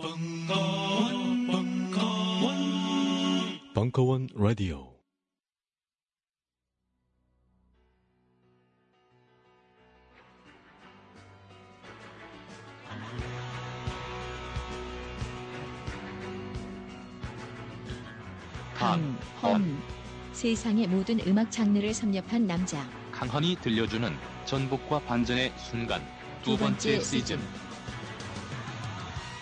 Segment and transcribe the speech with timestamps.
[0.00, 2.54] 벙커원, 벙커원,
[3.74, 4.94] 벙커원 라디오.
[18.74, 19.82] 강 헌.
[20.32, 22.88] 세상의 모든 음악 장르를 섭렵한 남자.
[23.12, 24.10] 강헌이 들려주는
[24.46, 26.00] 전복과 반전의 순간
[26.42, 27.38] 두 번째 시즌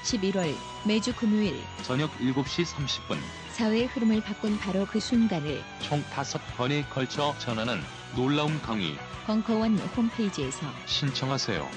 [0.09, 0.55] 11월
[0.87, 3.19] 매주 금요일 저녁 7시 30분.
[3.53, 7.83] 사회의 흐름을 바꾼 바로 그 순간을 총 다섯 번에 걸쳐 전하는
[8.17, 8.97] 놀라운 강의.
[9.27, 11.69] 벙커원 홈페이지에서 신청하세요.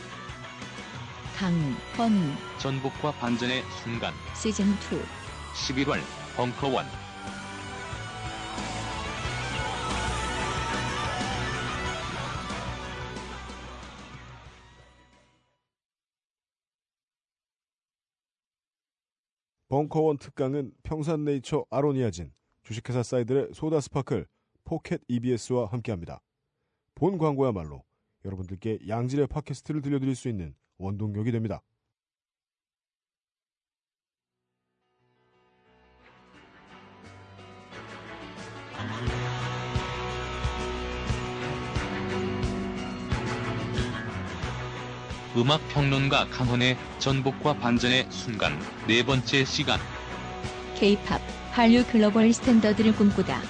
[1.35, 2.37] 강헌.
[2.59, 4.13] 전복과 반전의 순간.
[4.33, 4.75] 시즌 2
[5.53, 5.99] 11월
[6.37, 6.85] 벙커원
[19.71, 22.33] 벙커원 특강은 평산네이처 아로니아진,
[22.63, 24.27] 주식회사 사이들의 소다스파클,
[24.65, 26.19] 포켓 EBS와 함께합니다.
[26.93, 27.81] 본 광고야말로
[28.25, 31.61] 여러분들께 양질의 팟캐스트를 들려드릴 수 있는 원동력이 됩니다.
[45.37, 49.79] 음악 평론가 강헌의 전복과 반전의 순간 네 번째 시간.
[50.75, 53.41] K-팝 한류 글로벌 스탠더드를 꿈꾸다.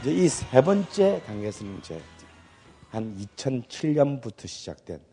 [0.00, 2.02] 이제 이 세 번째 단계에서는 이제
[2.90, 5.11] 한 2007년부터 시작된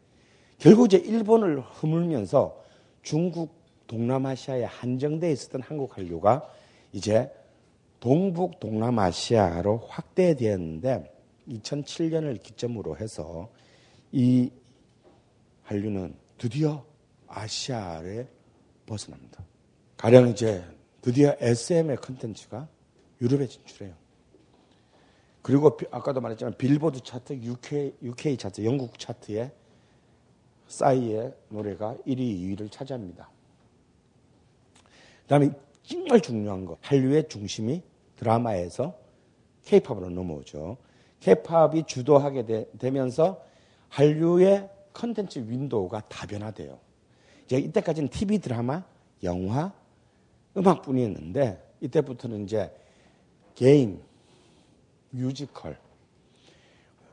[0.60, 2.62] 결국 이제 일본을 허물면서
[3.02, 3.58] 중국
[3.88, 6.48] 동남아시아에 한정돼 있었던 한국 한류가
[6.92, 7.32] 이제
[8.00, 11.16] 동북 동남아시아로 확대되었는데
[11.48, 13.50] 2007년을 기점으로 해서
[14.12, 14.52] 이
[15.64, 16.86] 한류는 드디어
[17.28, 18.28] 아시아를
[18.86, 19.44] 벗어납니다.
[19.98, 20.64] 가령 이제
[21.02, 22.68] 드디어 SM의 컨텐츠가
[23.22, 23.94] 유럽에 진출해요.
[25.42, 29.52] 그리고 아까도 말했지만 빌보드 차트, UK, UK 차트, 영국 차트에
[30.70, 33.30] 싸이의 노래가 1위, 2위를 차지합니다.
[35.24, 35.52] 그 다음에
[35.84, 37.82] 정말 중요한 거, 한류의 중심이
[38.16, 38.96] 드라마에서
[39.66, 40.78] 케이팝으로 넘어오죠.
[41.20, 42.46] 케이팝이 주도하게
[42.78, 43.44] 되, 면서
[43.90, 46.80] 한류의 컨텐츠 윈도우가 다변화돼요.
[47.46, 48.84] 이제 이때까지는 TV 드라마,
[49.24, 49.74] 영화,
[50.56, 52.72] 음악뿐이었는데 이때부터는 이제
[53.56, 54.02] 게임,
[55.10, 55.78] 뮤지컬,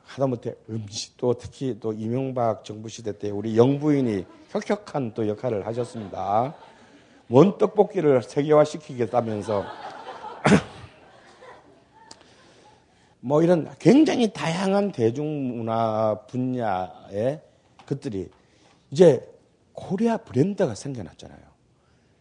[0.07, 6.55] 하다못해 음식 또 특히 또 이명박 정부 시대 때 우리 영부인이 혁혁한 또 역할을 하셨습니다.
[7.29, 9.65] 원 떡볶이를 세계화 시키겠다면서
[13.19, 17.41] 뭐 이런 굉장히 다양한 대중문화 분야의
[17.85, 18.29] 것들이
[18.91, 19.29] 이제
[19.73, 21.39] 코리아 브랜드가 생겨났잖아요.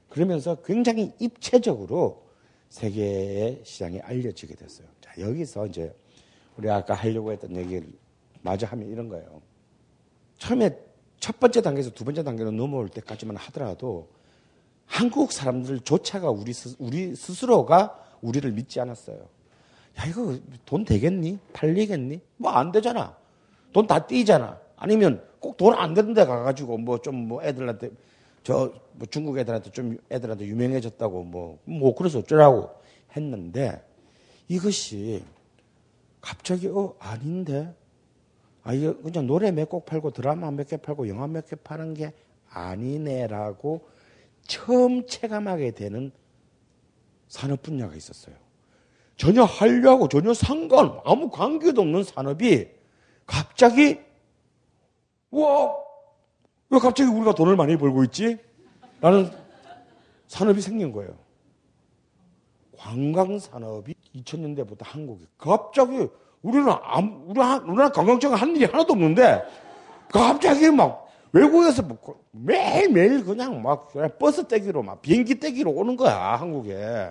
[0.09, 2.27] 그러면서 굉장히 입체적으로
[2.69, 4.89] 세계의 시장에 알려지게 됐어요.
[5.01, 5.95] 자, 여기서 이제
[6.57, 7.87] 우리 아까 하려고 했던 얘기를
[8.43, 9.41] 마저 하면 이런 거예요.
[10.39, 10.79] 처음에
[11.21, 14.09] 첫 번째 단계에서 두 번째 단계로 넘어올 때까지만 하더라도
[14.87, 19.17] 한국 사람들조차가 우리, 스, 우리 스스로가 우리를 믿지 않았어요.
[19.99, 21.39] 야, 이거 돈 되겠니?
[21.53, 22.21] 팔리겠니?
[22.37, 23.17] 뭐 안 되잖아.
[23.73, 24.59] 돈 다 띄잖아.
[24.77, 27.91] 아니면 꼭 돈 안 되는 데 가가지고 뭐 좀뭐 뭐 애들한테
[28.43, 32.71] 저 뭐 중국 애들한테 좀 애들한테 유명해졌다고 뭐, 뭐 그래서 어쩌라고
[33.15, 33.83] 했는데
[34.49, 35.23] 이것이
[36.31, 37.73] 갑자기 어 아닌데
[38.65, 41.95] 아 이거 그냥 노래 몇 곡 팔고 드라마 몇 개 팔고 영화 몇 개 파는
[41.95, 42.13] 게
[42.51, 43.89] 아니네라고
[44.43, 46.11] 처음 체감하게 되는
[47.29, 48.35] 산업 분야가 있었어요.
[49.17, 52.69] 전혀 한류하고 전혀 상관 아무 관계도 없는 산업이
[53.25, 54.01] 갑자기
[55.31, 58.39] 와왜 갑자기 우리가 돈을 많이 벌고 있지?
[59.01, 59.31] 라는
[60.27, 61.17] 산업이 생긴 거예요.
[62.77, 66.09] 관광 산업이 2000년대부터 한국이 갑자기
[66.43, 69.43] 우리는 아무, 우리 우리나라 관광청은 한 일이 하나도 없는데
[70.09, 71.99] 갑자기 막 외국에서 뭐
[72.31, 77.11] 매일매일 그냥 막 버스 떼기로 막 비행기 떼기로 오는 거야 한국에.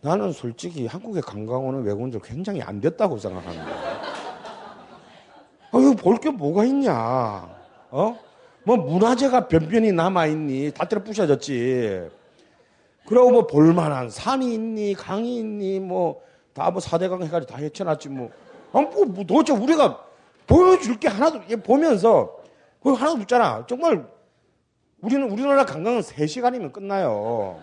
[0.00, 3.98] 나는 솔직히 한국에 관광 오는 외국인들 굉장히 안 됐다고 생각하는 거야
[5.70, 7.48] 아, 이거 볼게 뭐가 있냐?
[7.90, 8.18] 어?
[8.64, 10.72] 뭐 문화재가 변변히 남아있니?
[10.72, 12.08] 다 때려 부셔졌지.
[13.06, 16.22] 그리고 뭐 볼만한 산이 있니, 강이 있니, 뭐,
[16.58, 18.30] 다뭐 사대강 해가지고 다 헤쳐놨지 뭐.
[18.72, 20.04] 아, 뭐, 뭐 도대체 우리가
[20.46, 22.36] 보여줄 게 하나도, 보면서,
[22.82, 23.64] 그 하나도 없잖아.
[23.66, 24.06] 정말,
[25.00, 27.60] 우리는 우리나라 관광은 3시간이면 끝나요.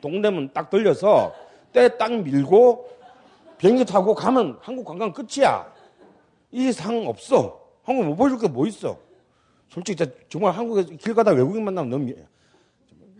[0.00, 1.32] 동대문 딱 들려서
[1.72, 2.88] 때 딱 밀고
[3.58, 5.70] 비행기 타고 가면 한국 관광 끝이야.
[6.50, 7.60] 이상 없어.
[7.84, 8.96] 한국 못 보여줄 게 뭐 있어.
[9.68, 12.14] 솔직히 정말 한국에 길 가다 외국인 만나면 너무 미...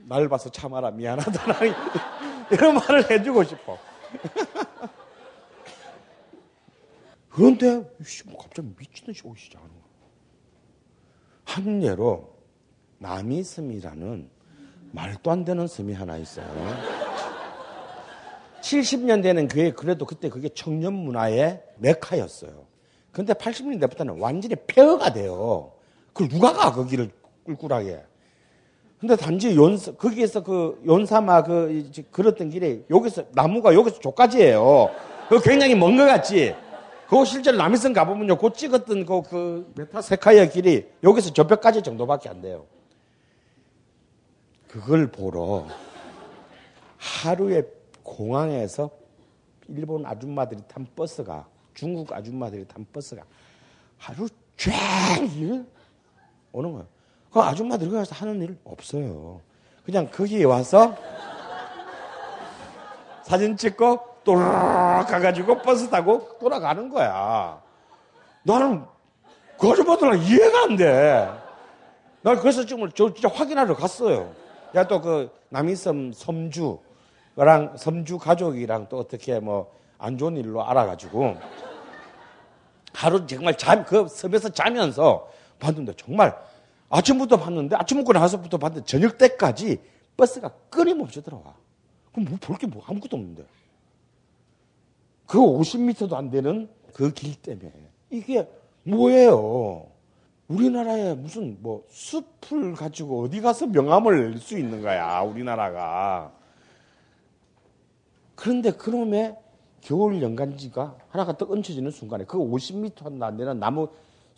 [0.09, 1.55] 날 봐서 참아라 미안하다
[2.51, 3.79] 이런 말을 해주고 싶어.
[7.31, 9.85] 그런데 씨, 뭐 갑자기 미친 듯이 오기 시작하는 거야.
[11.45, 12.29] 한 예로
[12.99, 14.31] 남이섬이라는
[14.93, 16.47] 말도 안 되는 섬이 하나 있어요.
[18.61, 22.67] 70년대는 그게 그래도 그때 그게 청년 문화의 메카였어요.
[23.13, 25.73] 근데 80년대부터는 완전히 폐허가 돼요.
[26.13, 27.11] 그걸 누가 가 거기를
[27.45, 28.05] 꿀꿀하게.
[29.01, 34.91] 근데 단지 연 거기에서 그 연사마 그 걸었던 길에 여기서 나무가 여기서 조까지예요.
[35.31, 36.55] 그 굉장히 먼 것 같지.
[37.09, 42.41] 그거 실제로 남이섬 가보면요, 그 찍었던 그, 그 메타세쿼이아 길이 여기서 저 벽까지 정도밖에 안
[42.43, 42.67] 돼요.
[44.69, 45.67] 그걸 보러
[46.99, 47.63] 하루에
[48.03, 48.91] 공항에서
[49.69, 53.23] 일본 아줌마들이 탄 버스가 중국 아줌마들이 탄 버스가
[53.99, 55.65] 하루 종일
[56.53, 57.00] 오는 거예요.
[57.33, 59.41] 그 아줌마들이 가서 하는 일 없어요.
[59.85, 60.95] 그냥 거기에 와서
[63.23, 67.61] 사진 찍고 또 가가지고 버스 타고 돌아가는 거야.
[68.43, 68.85] 나는
[69.59, 71.31] 그 아줌마들은 이해가 안 돼.
[72.23, 74.33] 나 그래서 지금 저 진짜 확인하러 갔어요.
[74.75, 81.37] 야 또 그 남이섬 섬주랑 섬주 가족이랑 또 어떻게 뭐 안 좋은 일로 알아가지고
[82.95, 85.29] 하루 정말 잠, 그 섬에서 자면서
[85.59, 86.35] 봤는데 정말
[86.91, 89.81] 아침부터 봤는데 아침 먹고 나서부터 봤는데 저녁 때까지
[90.17, 91.55] 버스가 끊임없이 들어와.
[92.13, 93.45] 그럼 뭐 볼 게 뭐 아무것도 없는데.
[95.27, 97.73] 그 50m도 안 되는 그 길 때문에.
[98.11, 98.49] 이게
[98.83, 99.87] 뭐예요?
[100.49, 106.33] 우리나라에 무슨 뭐 숲을 가지고 어디 가서 명함을 낼 수 있는 거야, 우리나라가.
[108.35, 109.37] 그런데 그놈의
[109.81, 113.89] 겨울 연간지가 하나가 떡 얹혀지는 순간에 그 50m도 안 되는 나무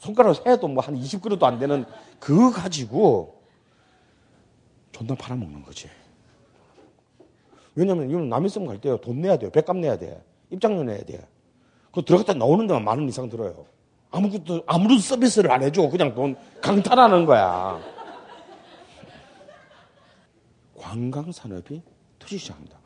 [0.03, 1.85] 손가락으로 해도 뭐 한 20그릇도 안 되는
[2.19, 3.41] 그거 가지고
[4.91, 5.89] 존나 팔아먹는 거지.
[7.77, 8.97] 왜냐면 이건 남이섬 갈 때요.
[8.99, 9.51] 돈 내야 돼요.
[9.51, 10.21] 백값 내야 돼.
[10.51, 11.25] 입장료 내야 돼.
[11.93, 13.65] 그 들어갔다 나오는 데만 만 원 이상 들어요.
[14.11, 15.89] 아무것도, 아무런 서비스를 안 해줘.
[15.89, 17.81] 그냥 돈 강탈하는 거야.
[20.77, 21.81] 관광산업이
[22.19, 22.77] 터지기 시작합니다.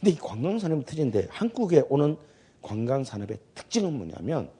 [0.00, 2.16] 근데 이 관광산업이 터지는데 한국에 오는
[2.62, 4.50] 관광산업의 특징은 뭐냐면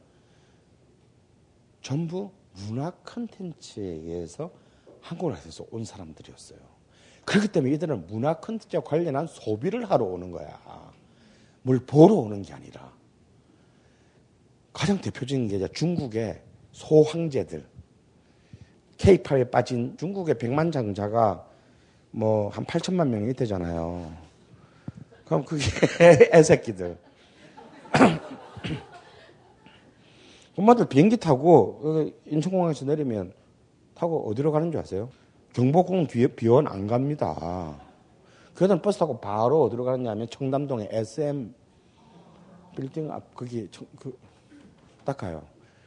[1.83, 2.31] 전부
[2.67, 4.51] 문화 컨텐츠에 의해서
[5.01, 6.59] 한국을 해서 온 사람들이었어요.
[7.25, 10.93] 그렇기 때문에 이들은 문화 컨텐츠와 관련한 소비를 하러 오는 거야.
[11.63, 12.93] 뭘 보러 오는 게 아니라.
[14.73, 16.41] 가장 대표적인 게 중국의
[16.73, 17.65] 소황제들.
[18.97, 21.47] 케이팝에 빠진 중국의 백만 장자가
[22.13, 24.13] 뭐 한 8천만 명이 되잖아요.
[25.25, 25.65] 그럼 그게
[26.33, 26.97] 애새끼들.
[30.57, 33.33] 엄마들 비행기 타고 인천공항에서 내리면
[33.95, 35.09] 타고 어디로 가는 줄 아세요?
[35.55, 37.77] 경복궁 뒤에 비원 안 갑니다.
[38.55, 41.55] 그들은 버스 타고 바로 어디로 가느냐 하면 청담동에 SM
[42.77, 43.69] 빌딩 앞 거기
[43.99, 44.17] 그,
[45.05, 45.43] 딱 가요.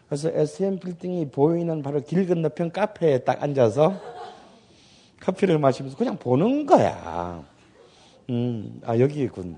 [0.07, 3.93] 그래서 SM 빌딩이 보이는 바로 길 건너편 카페에 딱 앉아서
[5.19, 7.43] 커피를 마시면서 그냥 보는 거야.
[8.29, 9.57] 음, 아 여기군.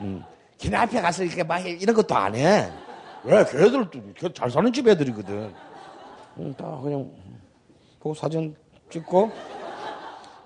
[0.00, 0.22] 음,
[0.58, 2.70] 길 앞에 가서 이렇게 막 이런 것도 안 해.
[3.24, 3.44] 왜?
[3.44, 5.52] 걔들도 잘 사는 집 애들이거든.
[6.38, 7.10] 음, 다 그냥
[8.00, 8.54] 보고 사진
[8.90, 9.30] 찍고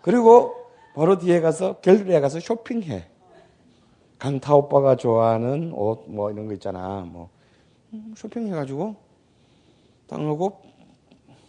[0.02, 0.54] 그리고
[0.94, 3.08] 바로 뒤에 가서 갤러리에 가서 쇼핑해.
[4.18, 7.00] 강타 오빠가 좋아하는 옷 뭐 이런 거 있잖아.
[7.06, 7.30] 뭐
[7.92, 8.96] 음, 쇼핑해가지고
[10.08, 10.62] 땅하고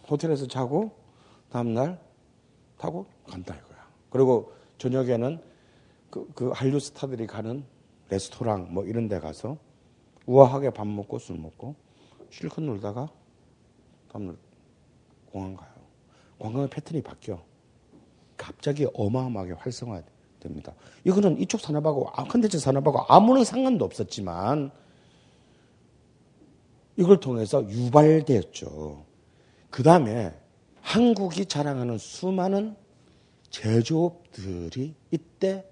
[0.08, 0.90] 호텔에서 자고
[1.50, 1.98] 다음날
[2.78, 3.86] 타고 간다 이거야.
[4.10, 5.40] 그리고 저녁에는
[6.10, 7.64] 그, 그 한류 스타들이 가는
[8.08, 9.56] 레스토랑 뭐 이런 데 가서
[10.30, 11.74] 우아하게 밥 먹고 술 먹고
[12.30, 13.08] 실컷 놀다가
[14.12, 14.36] 다음날
[15.32, 15.70] 공항 가요.
[16.38, 17.42] 관광의 패턴이 바뀌어.
[18.36, 20.74] 갑자기 어마어마하게 활성화됩니다.
[21.04, 24.70] 이거는 이쪽 산업하고 아, 컨텐츠 산업하고 아무런 상관도 없었지만
[26.96, 29.04] 이걸 통해서 유발되었죠.
[29.68, 30.32] 그 다음에
[30.80, 32.76] 한국이 자랑하는 수많은
[33.50, 35.69] 제조업들이 이때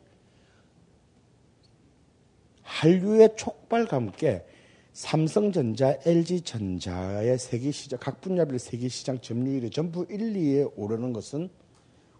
[2.68, 4.44] 한류의 촉발과 함께
[4.92, 11.48] 삼성전자, LG전자의 세계 시장, 각 분야별 세계 시장 점유율이 전부 1, 2에 오르는 것은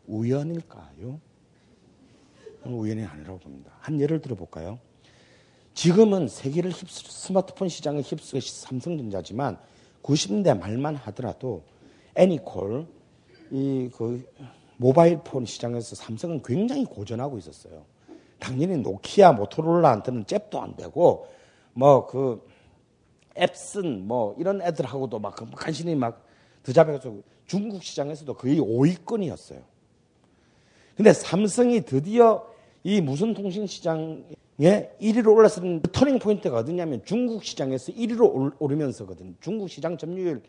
[0.06, 1.20] 우연일까요?
[2.64, 3.72] 우연이 아니라고 봅니다.
[3.80, 4.78] 한 예를 들어볼까요?
[5.74, 9.58] 지금은 세계를 휩쓸, 스마트폰 시장을 휩쓸 삼성전자지만
[10.02, 11.62] 90대 말만 하더라도
[12.14, 12.86] 애니콜,
[13.50, 14.24] 이 그
[14.76, 17.84] mobile phone 시장에서 삼성은 굉장히 고전하고 있었어요.
[18.38, 21.26] 당연히 노키아, 모토로라한테는 잽도 안 되고
[21.72, 22.46] 뭐 그
[23.38, 26.24] 에릭슨 뭐 이런 애들하고도 막 간신히 막
[26.62, 27.14] 드잡아서
[27.46, 29.62] 중국 시장에서도 거의 5위권이었어요.
[30.96, 32.44] 근데 삼성이 드디어
[32.82, 34.24] 이 무선 통신 시장에
[34.60, 39.36] 1위로 올랐은 turning point가 어디냐면 중국 시장에서 1위로 오르면서거든.
[39.40, 40.42] 중국 시장 점유율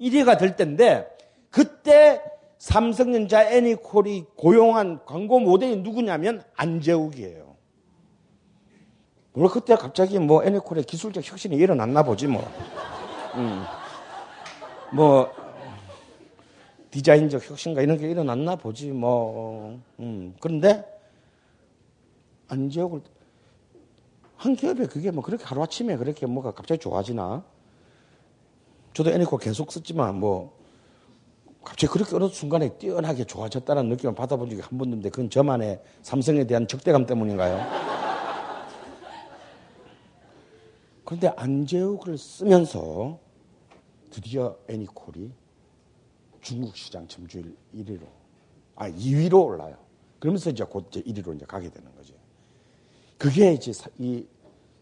[0.00, 1.08] 1위가 될 때인데
[1.50, 2.22] 그때
[2.58, 7.56] 삼성전자 애니콜이 고용한 광고 모델이 누구냐면 안재욱이에요.
[9.32, 12.42] 물론 그때 갑자기 뭐 애니콜의 기술적 혁신이 일어났나 보지 뭐.
[13.34, 13.62] 음.
[14.94, 15.30] 뭐
[16.90, 19.78] 디자인적 혁신가 이런 게 일어났나 보지 뭐.
[20.00, 20.34] 음.
[20.40, 20.84] 그런데
[22.48, 23.02] 안재욱을
[24.36, 27.44] 한 기업에 그게 뭐 그렇게 하루아침에 그렇게 뭐가 갑자기 좋아지나?
[28.94, 30.56] 저도 애니콜 계속 썼지만 뭐
[31.66, 36.44] 갑자기 그렇게 어느 순간에 뛰어나게 좋아졌다는 느낌을 받아본 적이 한 번도 없는데 그건 저만의 삼성에
[36.44, 37.58] 대한 적대감 때문인가요?
[41.04, 43.18] 그런데 안재욱을 쓰면서
[44.10, 45.32] 드디어 애니콜이
[46.40, 48.02] 중국 시장 점주율 1위로,
[48.76, 49.76] 아, 2위로 올라요.
[50.20, 52.14] 그러면서 이제 곧 이제 1위로 이제 가게 되는 거죠.
[53.18, 54.24] 그게 이제 이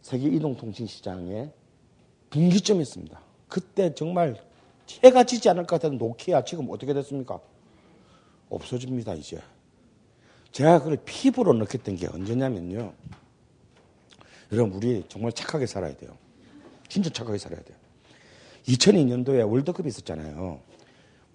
[0.02, 1.50] 세계 이동통신 시장의
[2.28, 3.22] 분기점이었습니다.
[3.48, 4.36] 그때 정말
[5.02, 7.40] 해가 지지 않을 것 같은 노키아 지금 어떻게 됐습니까?
[8.48, 9.40] 없어집니다, 이제.
[10.52, 12.92] 제가 그걸 피부로 느꼈던 게 언제냐면요.
[14.52, 16.16] 여러분, 우리 정말 착하게 살아야 돼요.
[16.88, 17.76] 진짜 착하게 살아야 돼요.
[18.68, 20.60] 2002년도에 월드컵이 있었잖아요.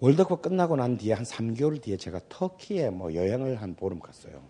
[0.00, 4.42] 월드컵 끝나고 난 뒤에 한 3개월 뒤에 제가 터키에 뭐 여행을 한 보름 갔어요.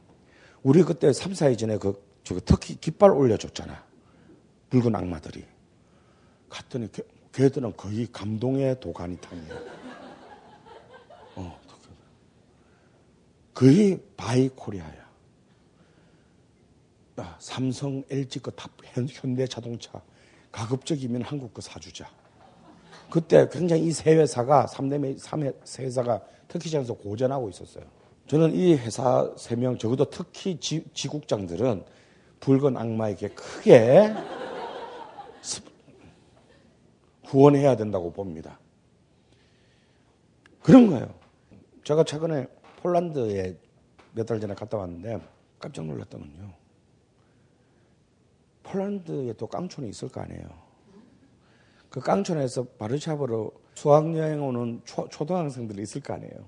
[0.62, 3.85] 우리 그때 3, 4일 전에 그, 저 터키 깃발 올려줬잖아.
[4.71, 5.45] 붉은 악마들이.
[6.49, 6.88] 갔더니
[7.33, 9.55] 걔들은 거의 감동의 도가니탕이에요.
[11.37, 11.61] 어,
[13.55, 15.00] 거의 buy Korea야.
[17.17, 20.01] 아, 삼성, LG 거 다 현대 자동차
[20.51, 22.09] 가급적이면 한국 거 사주자.
[23.11, 27.85] 그때 굉장히 이 세 회사가 3대 3세 회사가 터키 시장에서 고전하고 있었어요.
[28.27, 31.85] 저는 이 회사 세 명 적어도 특히 지, 지국장들은
[32.41, 34.15] 붉은 악마에게 크게
[37.31, 38.59] 구원해야 된다고 봅니다.
[40.63, 41.15] 그런 거예요.
[41.85, 42.49] 제가 최근에
[42.83, 43.57] 폴란드에
[44.15, 45.21] 몇 달 전에 갔다 왔는데
[45.61, 46.53] 깜짝 놀랐던 건요.
[48.65, 50.49] 폴란드에 또 깡촌이 있을 거 아니에요.
[51.89, 56.45] 그 깡촌에서 바르샤브로 수학여행 오는 초, 초등학생들이 있을 거 아니에요.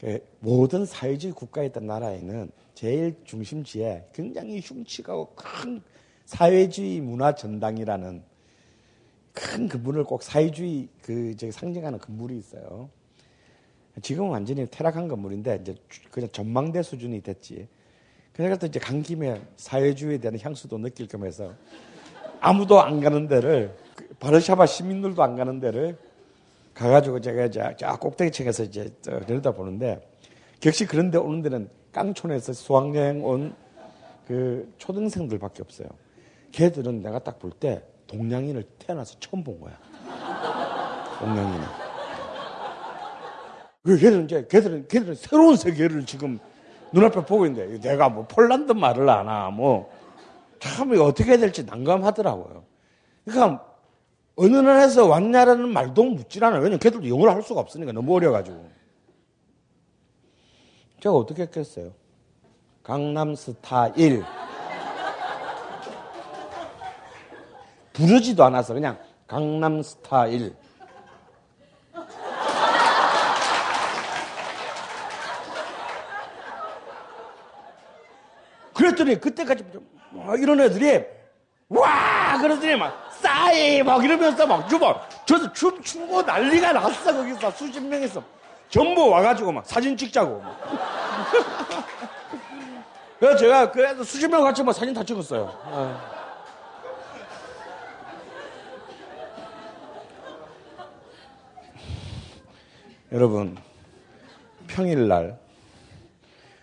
[0.00, 5.82] 그 모든 사회주의 국가에 있던 나라에는 제일 중심지에 굉장히 흉측하고 큰
[6.26, 8.29] 사회주의 문화 전당이라는
[9.40, 12.88] 큰 건물을 꼭 사회주의 그 상징하는 건물이 있어요.
[14.02, 15.74] 지금은 완전히 퇴락한 건물인데 이제
[16.10, 17.66] 그냥 전망대 수준이 됐지.
[18.32, 21.52] 그래서 이제 간 김에 사회주의에 대한 향수도 느낄 겸 해서
[22.40, 25.98] 아무도 안 가는 데를 그 바르샤바 시민들도 안 가는 데를
[26.74, 28.90] 가가지고 제가 이제 저 꼭대기 층에서 이제
[29.26, 30.00] 내려다 보는데
[30.64, 33.70] 역시 그런데 오는 데는 깡촌에서 수학여행 온
[34.30, 35.88] 그 초등생들밖에 없어요.
[36.52, 39.78] 걔들은 내가 딱 볼 때 동양인을 태어나서 처음 본 거야.
[41.18, 41.66] 동양인을.
[43.82, 46.38] 그 걔들은 이제 걔들은 걔들은 새로운 세계를 지금
[46.92, 50.00] 눈앞에 보고 있는데 내가 뭐 폴란드 말을 아나 뭐
[50.60, 52.64] 참 어떻게 해야 될지 난감하더라고요.
[53.24, 53.66] 그러니까
[54.36, 56.60] 어느 나라에서 왔냐라는 말도 묻질 않아요.
[56.60, 58.70] 왜냐면 걔들도 영어를 할 수가 없으니까 너무 어려가지고.
[61.00, 61.92] 제가 어떻게 했겠어요?
[62.82, 64.22] 강남 스타일.
[67.92, 70.54] 부르지도 않아서 그냥 강남 스타일.
[78.74, 79.64] 그랬더니 그때까지
[80.10, 81.04] 막 이런 애들이
[81.68, 84.94] 와 그러더니 막 싸이 막 이러면서 막 주고
[85.26, 88.22] 저도 춤추고 난리가 났어 거기서 수십 명이서
[88.70, 90.60] 전부 와가지고 막 사진 찍자고 막.
[93.20, 96.19] 그래서 제가 그래서 수십 명 같이 막 사진 다 찍었어요.
[103.12, 103.56] 여러분
[104.68, 105.38] 평일날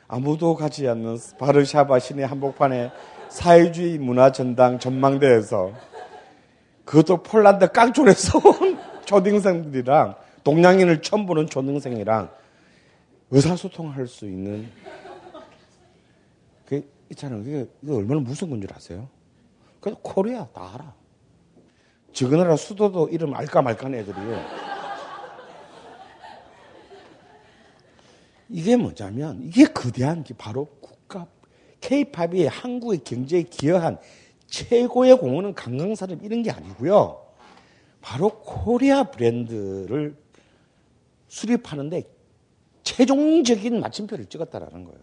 [0.08, 2.92] 아무도 가지 않는 바르샤바 시내 한복판에
[3.30, 5.74] 사회주의 문화전당 전망대에서
[6.86, 12.30] 그것도 폴란드 깡촌에서 온 초등생들이랑 동양인을 처음 보는 초등생이랑
[13.32, 14.70] 의사소통할 수 있는
[16.66, 17.44] 그 있잖아요.
[17.44, 19.10] 그게, 그게 얼마나 무서운 건 줄 아세요?
[19.82, 20.94] 그래서 코리아 다 알아.
[22.13, 24.16] 저그 나라 수도도 이름 알까 말까 애들이
[28.50, 31.27] 이게 뭐냐면 이게 거대한 게 바로 국가
[31.82, 34.00] K-팝이 한국의 경제에 기여한
[34.48, 37.25] 최고의 공헌은 강강사를 이런 게 아니고요.
[38.01, 40.16] 바로 코리아 브랜드를
[41.27, 42.04] 수립하는데
[42.84, 45.00] 최종적인 마침표를 찍었다라는 거예요.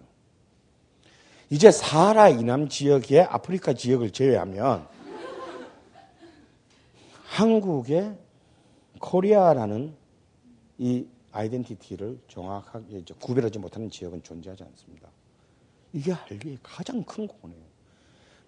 [1.50, 4.88] 이제 사하라 이남 지역의 아프리카 지역을 제외하면
[7.24, 8.16] 한국의
[9.00, 9.94] 코리아라는
[10.78, 15.10] 이 identity를 정확하게 구별하지 못하는 지역은 존재하지 않습니다.
[15.92, 17.64] 이게 한류의 가장 큰 공헌이에요.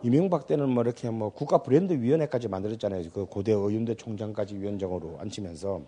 [0.02, 3.11] 이명박 때는 뭐 이렇게 뭐 국가 브랜드 위원회까지 만들었잖아요.
[3.12, 5.83] 그 고대 어윤대 총장까지 위원장으로 앉히면서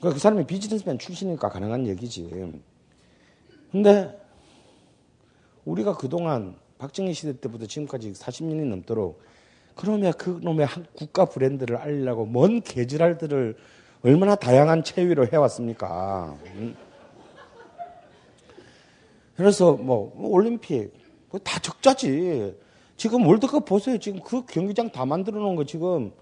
[0.00, 2.52] 그 사람이 비즈니스맨 출신이니까 가능한 얘기지.
[3.70, 4.20] 근데
[5.64, 9.20] 우리가 그동안 박정희 시대 때부터 지금까지 40년이 넘도록
[9.74, 13.56] 그놈의 그놈의 국가 브랜드를 알리려고 먼 계절알들을
[14.04, 16.36] 얼마나 다양한 체위로 해왔습니까?
[16.56, 16.76] 음?
[19.36, 20.92] 그래서 뭐 올림픽
[21.30, 22.56] 뭐다 적자지.
[22.96, 23.98] 지금 월드컵 보세요.
[23.98, 26.12] 지금 그 경기장 다 만들어 놓은 거 지금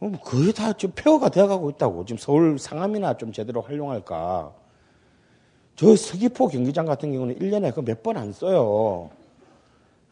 [0.00, 2.04] 어, 거의 다 지금 폐허가 되어가고 있다고.
[2.04, 4.52] 지금 서울 상암이나 좀 제대로 활용할까.
[5.76, 9.10] 저 서귀포 경기장 같은 경우는 1년에 그 몇 번 안 써요.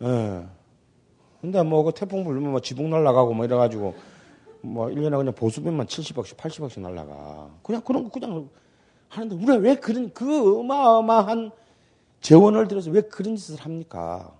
[0.02, 0.46] 예.
[1.40, 3.94] 근데 뭐 그 태풍 불면 뭐 지붕 날라가고 뭐 이래가지고
[4.60, 7.50] 뭐 1년에 그냥 보수비만 70억씩 80억씩 날라가.
[7.62, 8.48] 그냥 그런 거 그냥
[9.08, 11.50] 하는데 우리가 왜 그런 그 어마어마한
[12.20, 14.32] 재원을 들여서 왜 그런 짓을 합니까?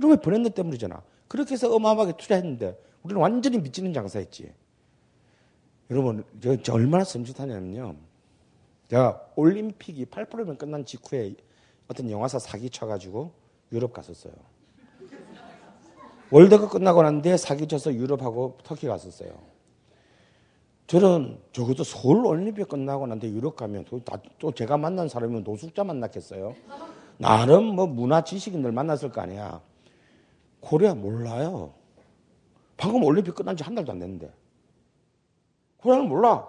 [0.00, 1.02] 왜 브랜드 때문이잖아.
[1.26, 4.52] 그렇게 해서 어마어마하게 투자했는데 우리는 완전히 미치는 장사했지.
[5.90, 7.96] 여러분, 저, 저 얼마나 섬찟하냐면요.
[8.88, 11.34] 제가 올림픽이 8%면 끝난 직후에
[11.88, 13.32] 어떤 영화사 사기 쳐가지고
[13.72, 14.32] 유럽 갔었어요.
[16.30, 19.30] 월드컵 끝나고 난 뒤 사기 쳐서 유럽하고 터키 갔었어요.
[20.86, 24.00] 저는 적어도 서울 올림픽 끝나고 난 뒤 유럽 가면 또,
[24.38, 26.54] 또 제가 만난 사람이면 노숙자 만났겠어요.
[27.18, 29.60] 나름 뭐 문화 지식인들 만났을 거 아니야.
[30.60, 31.72] 코리아 몰라요.
[32.76, 34.30] 방금 올림픽 끝난 지 한 달도 안 됐는데.
[35.78, 36.46] 코리아는 몰라.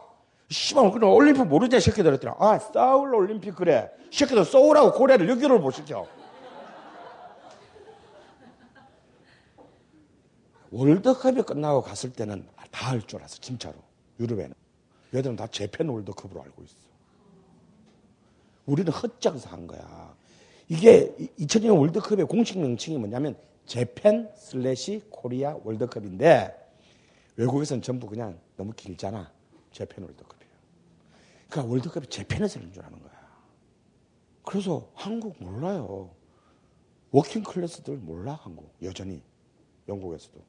[0.50, 2.36] 씨발, 그럼 올림픽 모르지, 새끼들 했더라.
[2.40, 3.90] 아, 서울 올림픽 그래.
[4.12, 6.08] 새끼들 서울하고 코리아를 연결을 못 시켜.
[10.72, 13.76] 월드컵이 끝나고 갔을 때는 다 알 줄 알았어, 진짜로.
[14.20, 14.54] 유럽에는.
[15.14, 16.76] 얘들은 다 재팬 월드컵으로 알고 있어.
[18.66, 20.16] 우리는 헛장사 한 거야.
[20.68, 26.56] 이게 2002년 월드컵의 공식 명칭이 뭐냐면 재팬 slash 코리아 월드컵인데
[27.38, 29.32] 외국에서는 전부 그냥 너무 길잖아.
[29.72, 30.54] 재팬 월드컵이에요.
[31.50, 33.12] 그러니까 월드컵이 재팬에서 하는 줄 아는 거야.
[34.44, 36.12] 그래서 한국 몰라요.
[37.12, 39.24] working class들 몰라 한국 여전히
[39.88, 40.40] 영국에서도.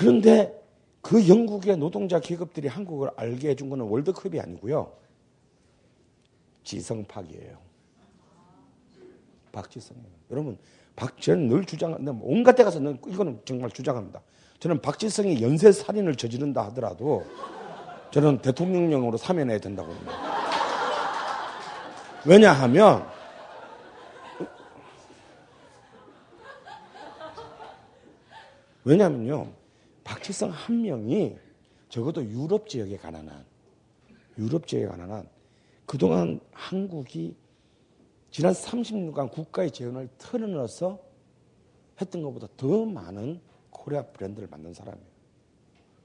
[0.00, 0.58] 그런데
[1.02, 4.90] 그 영국의 노동자 계급들이 한국을 알게 해준 거는 월드컵이 아니고요.
[6.64, 7.58] 지성 Park이에요.
[9.52, 10.08] 박지성이에요.
[10.30, 10.56] 여러분,
[10.96, 14.22] 박, 저는 늘 주장, 온갖 데 가서 는 이거는 정말 주장합니다.
[14.58, 17.26] 저는 박지성이 연쇄 살인을 저지른다 하더라도
[18.10, 20.12] 저는 대통령령으로 사면해야 된다고 봅니다.
[22.24, 23.06] 왜냐하면
[28.84, 29.59] 왜냐하면요.
[30.10, 31.36] 박지성 한 명이
[31.88, 33.44] 적어도 유럽 지역에 가난한
[34.38, 35.28] 유럽 지역에 가난한
[35.86, 37.36] 그동안 한국이
[38.32, 40.98] 지난 30년간 국가의 재원을 털어넣어서
[42.00, 45.06] 했던 것보다 더 많은 코리아 브랜드를 만든 사람이에요.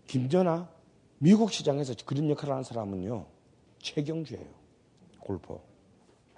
[0.06, 0.70] 김전아
[1.18, 3.26] 미국 시장에서 그런 역할을 하는 사람은요.
[3.80, 4.46] 최경주예요.
[5.20, 5.60] 골퍼.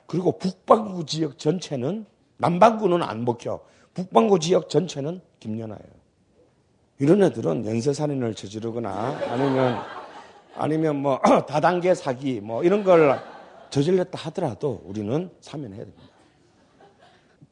[0.06, 2.06] 그리고 북반구 지역 전체는
[2.38, 3.62] 남반구는 안 먹혀.
[3.94, 5.97] 북반구 지역 전체는 김연아예요.
[7.00, 8.90] 이런 애들은 연쇄살인을 저지르거나
[9.30, 9.78] 아니면
[10.56, 13.20] 아니면 뭐 다단계 사기 뭐 이런 걸
[13.70, 16.04] 저질렀다 하더라도 우리는 사면해야 됩니다.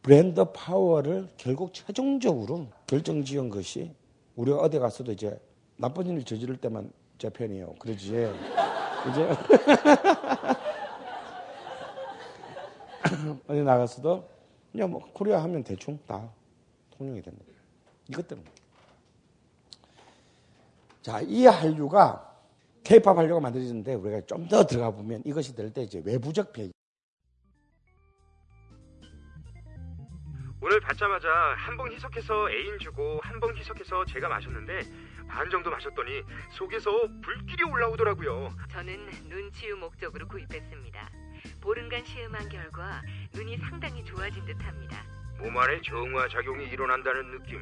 [0.01, 3.93] 브랜드 파워를 결국 최종적으로 결정지은 것이
[4.36, 5.39] 우리가 어디 가서도 이제
[5.77, 7.75] 나쁜 일을 저지를 때만 제 편이에요.
[7.79, 8.08] 그러지.
[8.08, 9.29] 이제
[13.47, 14.27] 어디 나가서도
[14.71, 16.27] 그냥 뭐 코리아 하면 대충 다
[16.97, 17.45] 통용이 됩니다.
[18.10, 18.49] 이것 때문에.
[21.06, 22.34] 자, 이 한류가
[22.84, 26.72] 케이팝 한류가 만들어지는데 우리가 좀 더 들어가 보면 이것이 될 때 이제 외부적 배경.
[30.60, 34.80] 오늘 받자마자 한봉 희석해서 애인 주고 한봉 희석해서 제가 마셨는데
[35.28, 36.24] 반 정도 마셨더니
[36.58, 36.89] 속에서
[37.22, 38.50] 불길이 올라오더라고요.
[38.72, 38.98] 저는
[39.30, 41.10] 눈치유 목적으로 구입했습니다.
[41.62, 43.04] 보름간 시음한 결과
[43.36, 45.04] 눈이 상당히 좋아진 듯합니다.
[45.38, 47.62] 몸 안에 정화 작용이 일어난다는 느낌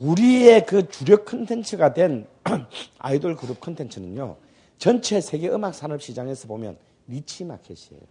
[0.00, 2.26] 우리의 그 주력 컨텐츠가 된
[2.98, 4.36] 아이돌 그룹 컨텐츠는요,
[4.78, 8.02] 전체 세계 음악 산업 시장에서 보면 niche market이에요.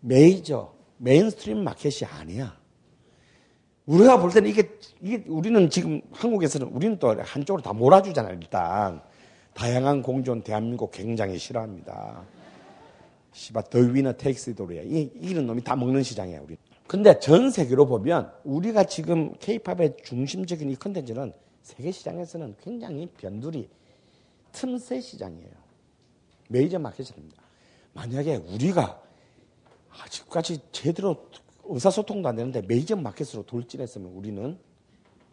[0.00, 2.56] major, mainstream market이 아니야.
[3.86, 4.70] 우리가 볼 때는 이게,
[5.00, 9.02] 이게 우리는 지금 한국에서는 우리는 또 한쪽으로 다 몰아주잖아요, 일단.
[9.54, 12.22] 다양한 공존 대한민국 굉장히 싫어합니다.
[13.32, 14.82] 씨발, the winner takes it all이야.
[14.82, 16.56] 이, 이런 놈이 다 먹는 시장이야, 우리.
[16.88, 23.68] 근데 전 세계로 보면 우리가 지금 케이팝의 중심적인 이 컨텐츠는 세계 시장에서는 굉장히 변두리
[24.52, 25.52] 틈새 시장이에요.
[26.48, 27.42] minor market입니다.
[27.92, 29.02] 만약에 우리가
[30.02, 31.26] 아직까지 제대로
[31.64, 34.58] 의사소통도 안 되는데 major market으로 돌진했으면 우리는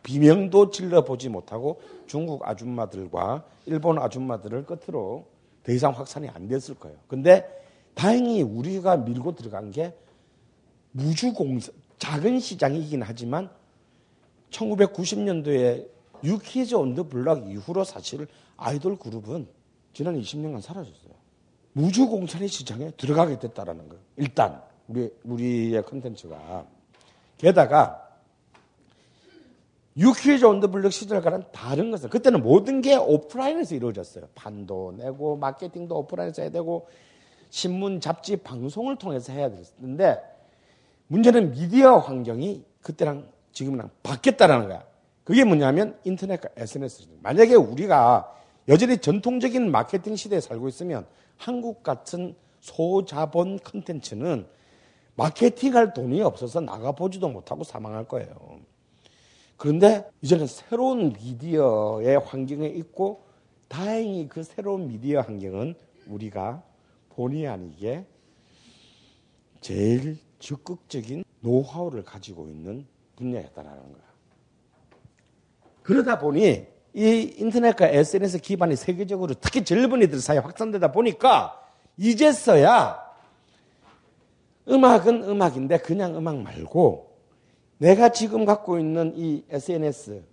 [0.03, 5.25] 비명도 질러보지 못하고 중국 아줌마들과 일본 아줌마들을 끝으로
[5.63, 6.97] 더 이상 확산이 안 됐을 거예요.
[7.07, 7.47] 근데
[7.93, 9.93] 다행히 우리가 밀고 들어간 게
[10.95, 13.49] 무주공산, 작은 시장이긴 하지만
[14.51, 15.87] 1990년도에
[16.23, 19.47] New Kids on the Block 이후로 사실 아이돌 그룹은
[19.93, 21.13] 지난 20년간 사라졌어요.
[21.73, 24.01] 무주공산의 시장에 들어가게 됐다라는 거예요.
[24.15, 26.65] 일단 우리 우리의 컨텐츠가
[27.37, 28.01] 게다가
[29.97, 34.29] New Kids on the Block 시절과는 다른 것은 그때는 모든 게 오프라인에서 이루어졌어요.
[34.33, 36.87] 판도 내고 마케팅도 오프라인에서 해야 되고
[37.49, 40.34] 신문, 잡지, 방송을 통해서 해야 됐는데
[41.07, 44.83] 문제는 미디어 환경이 그때랑 지금이랑 바뀌었다라는 거야.
[45.23, 47.07] 그게 뭐냐면 인터넷과 SNS.
[47.21, 48.31] 만약에 우리가
[48.67, 51.05] 여전히 전통적인 마케팅 시대에 살고 있으면
[51.37, 54.47] 한국 같은 소자본 컨텐츠는
[55.15, 58.59] 마케팅할 돈이 없어서 나가보지도 못하고 사망할 거예요.
[59.57, 63.23] 그런데 이제는 새로운 미디어의 환경에 있고
[63.67, 65.75] 다행히 그 새로운 미디어 환경은
[66.07, 66.61] 우리가
[67.09, 68.05] 본의 아니게
[69.61, 74.03] 제일 적극적인 노하우를 가지고 있는 분야였다라는 거야.
[75.81, 81.59] 그러다 보니 이 인터넷과 SNS 기반이 세계적으로 특히 젊은이들 사이에 확산되다 보니까
[81.97, 83.03] 이제서야
[84.67, 87.15] 음악은 음악인데 그냥 음악 말고
[87.79, 90.23] 내가 지금 갖고 있는 이 SNS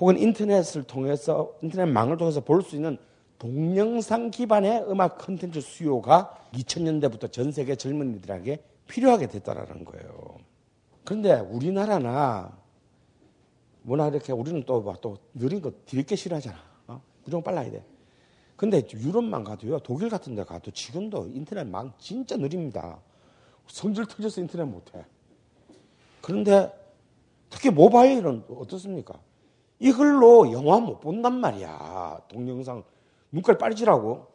[0.00, 2.96] 혹은 인터넷을 통해서 인터넷망을 통해서 볼 수 있는
[3.38, 10.36] 동영상 기반의 음악 컨텐츠 수요가 2000년대부터 전 세계 젊은이들에게 필요하게 됐다라는 거예요.
[11.02, 12.52] 그런데 우리나라나
[13.80, 16.58] 뭐나 이렇게 우리는 또, 또 느린 거 뒤늦게 싫어하잖아.
[16.88, 17.00] 어?
[17.24, 17.82] 무조건 빨라야 돼.
[18.54, 23.00] 근데 유럽만 가도요, 독일 같은 데 가도 지금도 인터넷망 진짜 느립니다.
[23.66, 25.04] 성질 터져서 인터넷 못 해.
[26.20, 26.70] 그런데
[27.48, 29.18] 특히 모바일은 어떻습니까?
[29.78, 32.20] 이걸로 영화 못 본단 말이야.
[32.28, 32.84] 동영상.
[33.32, 34.26] 눈깔 빠지라고.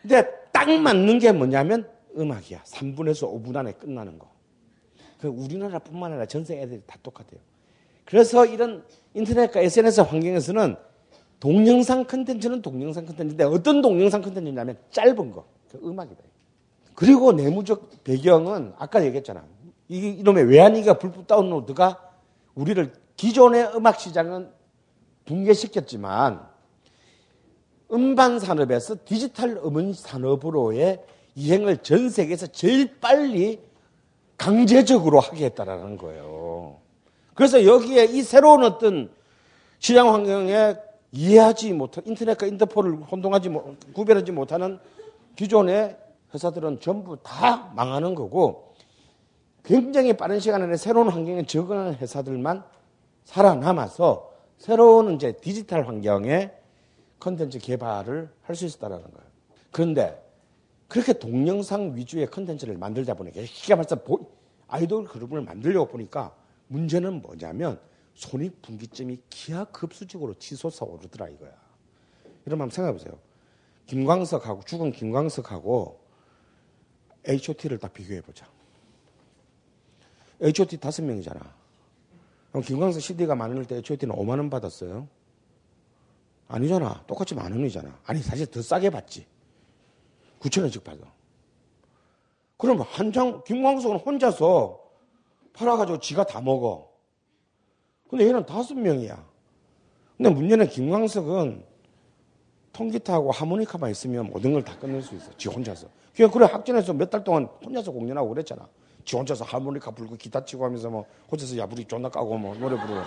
[0.00, 2.62] 근데 딱 맞는 게 뭐냐면 음악이야.
[2.64, 4.30] 3분에서 5분 안에 끝나는 거.
[5.20, 7.40] 그 우리나라뿐만 아니라 전 세계 애들이 다 똑같아요.
[8.04, 10.76] 그래서 이런 인터넷과 SNS 환경에서는
[11.40, 15.46] 동영상 컨텐츠는 동영상 컨텐츠인데 어떤 동영상 컨텐츠냐면 짧은 거.
[15.70, 16.22] 그 음악이다.
[16.94, 19.44] 그리고 내무적 배경은 아까 얘기했잖아.
[19.88, 22.00] 이, 이놈의 외환위기가 불붙 다운로드가
[22.54, 24.50] 우리를 기존의 음악 시장은
[25.26, 26.46] 붕괴시켰지만
[27.92, 31.02] 음반 산업에서 디지털 음원 산업으로의
[31.36, 33.60] 이행을 전 세계에서 제일 빨리
[34.36, 36.78] 강제적으로 하게 했다라는 거예요.
[37.34, 39.10] 그래서 여기에 이 새로운 어떤
[39.78, 40.74] 시장 환경에
[41.12, 44.78] 이해하지 못한 인터넷과 인터폴을 혼동하지 못, 구별하지 못하는
[45.36, 45.96] 기존의
[46.34, 48.74] 회사들은 전부 다 망하는 거고
[49.62, 52.64] 굉장히 빠른 시간 안에 새로운 환경에 적응하는 회사들만
[53.24, 56.50] 살아남아서 새로운 이제 디지털 환경에
[57.18, 59.26] 컨텐츠 개발을 할 수 있었다는 거예요.
[59.70, 60.25] 그런데
[60.88, 63.96] 그렇게 동영상 위주의 컨텐츠를 만들다 보니까 기가 막혀
[64.68, 66.34] 아이돌 그룹을 만들려고 보니까
[66.68, 67.80] 문제는 뭐냐면
[68.14, 71.52] 손익분기점이 기하급수적으로 치솟아 오르더라 이거야.
[72.46, 73.18] 여러분 한번 생각해 보세요.
[73.86, 76.00] 김광석하고 죽은 김광석하고
[77.28, 78.46] H.O.T를 딱 비교해 보자.
[80.40, 81.40] H.O.T 다섯 명이잖아.
[82.50, 85.08] 그럼 김광석 CD가 만 원일 때 H.O.T는 5만 원 받았어요.
[86.48, 87.04] 아니잖아.
[87.06, 88.00] 똑같이 만 원이잖아.
[88.04, 89.26] 아니 사실 더 싸게 받지.
[90.40, 91.12] 9천 원씩 받아.
[92.56, 94.80] 그럼 한 장 김광석은 혼자서
[95.52, 96.90] 팔아가지고 지가 다 먹어.
[98.08, 99.24] 근데 얘는 다섯 명이야.
[100.16, 101.64] 근데 문제는 김광석은
[102.72, 105.30] 통기타하고 하모니카만 있으면 모든 걸 다 끝낼 수 있어.
[105.36, 105.88] 지 혼자서.
[106.14, 108.68] 그냥 그래 학전에서 몇 달 동안 혼자서 공연하고 그랬잖아.
[109.04, 113.00] 지 혼자서 하모니카 불고 기타 치고 하면서 뭐 혼자서 야부리 존나 까고 뭐 노래 부르고.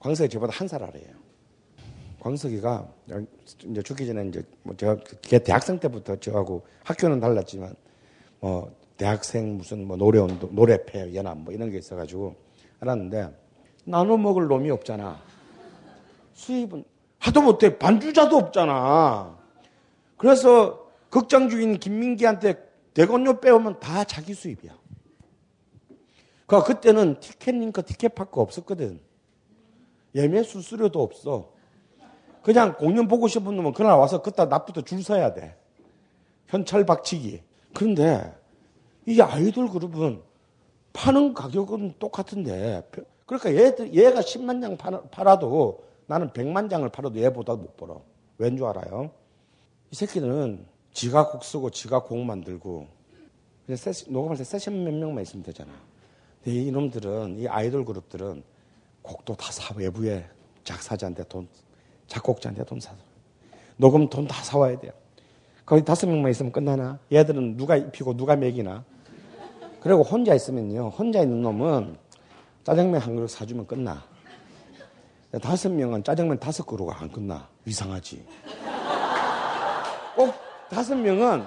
[0.00, 1.17] 광석이 저보다 한 살 아래예요.
[2.20, 2.88] 광석이가
[3.70, 7.74] 이제 죽기 전에 이제 뭐 제가 걔 대학생 때부터 저하고 학교는 달랐지만
[8.40, 12.34] 뭐 대학생 무슨 뭐 노래 운동, 노래패 연합 뭐 이런 게 있어가지고
[12.80, 13.34] 알았는데
[13.84, 15.20] 나눠 먹을 놈이 없잖아.
[16.34, 16.84] 수입은
[17.18, 19.38] 하도 못해 반주자도 없잖아.
[20.16, 24.76] 그래서 극장 주인 김민기한테 대건료 빼오면 다 자기 수입이야.
[26.46, 29.00] 그 그때는 티켓 링크 티켓 파크 없었거든.
[30.14, 31.52] 예매 수수료도 없어.
[32.48, 35.54] 그냥 공연 보고 싶은 놈은 그날 와서 그따 낮부터 줄 서야 돼.
[36.46, 37.42] 현찰 박치기.
[37.74, 38.34] 그런데
[39.04, 40.22] 이 아이돌 그룹은
[40.94, 42.88] 파는 가격은 똑같은데
[43.26, 44.78] 그러니까 얘 얘가 10만 장
[45.10, 48.00] 팔아도 나는 100만 장을 팔아도 얘보다 못 벌어.
[48.38, 49.10] 왠 줄 알아요?
[49.90, 52.86] 이 새끼들은 지가 곡 쓰고 지가 곡 만들고
[53.76, 55.70] 세시, 녹음할 때 세션 몇 명만 있으면 되잖아.
[56.42, 58.42] 근데 이놈들은 이 아이돌 그룹들은
[59.02, 60.24] 곡도 다 사 외부에
[60.64, 61.46] 작사자한테 돈
[62.08, 62.96] 작곡자한테 돈 사서
[63.76, 64.92] 녹음 돈 다 사와야 돼요.
[65.64, 66.98] 거기 다섯 명만 있으면 끝나나?
[67.12, 68.82] 얘들은 누가 입히고 누가 먹이나?
[69.80, 70.88] 그리고 혼자 있으면요.
[70.88, 71.96] 혼자 있는 놈은
[72.64, 74.02] 짜장면 한 그릇 사주면 끝나.
[75.42, 77.46] 다섯 명은 짜장면 다섯 그릇 안 끝나.
[77.66, 78.24] 이상하지.
[80.16, 80.34] 꼭
[80.70, 81.44] 다섯 명은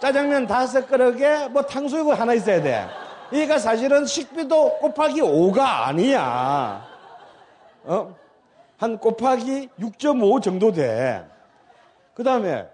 [0.00, 2.86] 짜장면 다섯 그릇에 뭐 탕수육을 하나 있어야 돼.
[3.32, 6.86] 이가 사실은 식비도 곱하기 5가 아니야.
[7.84, 8.14] 어?
[8.84, 11.24] 한 곱하기 6.5 정도 돼.
[12.12, 12.68] 그 다음에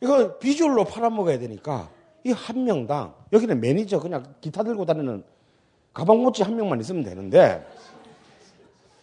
[0.00, 1.90] 이거 비주얼로 팔아먹어야 되니까
[2.24, 5.22] 이 한 명당 여기는 매니저 그냥 기타 들고 다니는
[5.92, 7.66] 가방 모찌 한 명만 있으면 되는데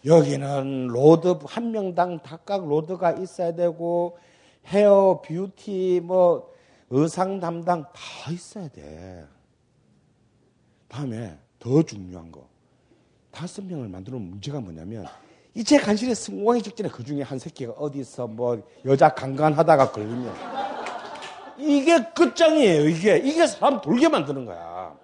[0.04, 4.18] 여기는 로드 한 명당 각각 로드가 있어야 되고
[4.66, 6.52] 헤어 뷰티 뭐
[6.90, 9.24] 의상 담당 다 있어야 돼.
[10.88, 12.48] 다음에 더 중요한 거
[13.30, 15.06] 다섯 명을 만드는 문제가 뭐냐면
[15.54, 20.32] 이제 간신히 성공하기 직전에 그 중에 한 새끼가 어디서 뭐 여자 강간하다가 걸리면
[21.58, 22.88] 이게 끝장이에요.
[22.88, 24.96] 이게 이게 사람 돌게 만드는 거야.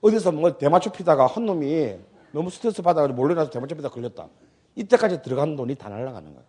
[0.00, 1.96] 어디서 뭐 대마초 피다가 한 놈이
[2.32, 4.28] 너무 스트레스 받아가지고 몰래 나서 대마초 피다 걸렸다.
[4.74, 6.44] 이때까지 들어간 돈이 다 날아가는 거야.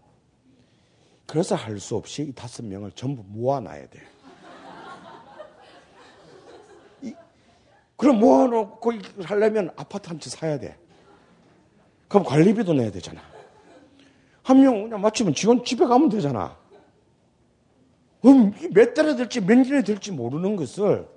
[1.28, 4.00] 그래서 할 수 없이 이 다섯 명을 전부 모아놔야 돼.
[7.04, 7.14] 이,
[7.96, 10.76] 그럼 모아놓고 하려면 아파트 한 채 사야 돼.
[12.10, 13.22] 그럼 관리비도 내야 되잖아.
[14.44, 16.58] 한 명 그냥 마치면 직원 집에 가면 되잖아.
[18.22, 21.08] 그럼 몇 달에 될지 몇 년에 될지 모르는 것을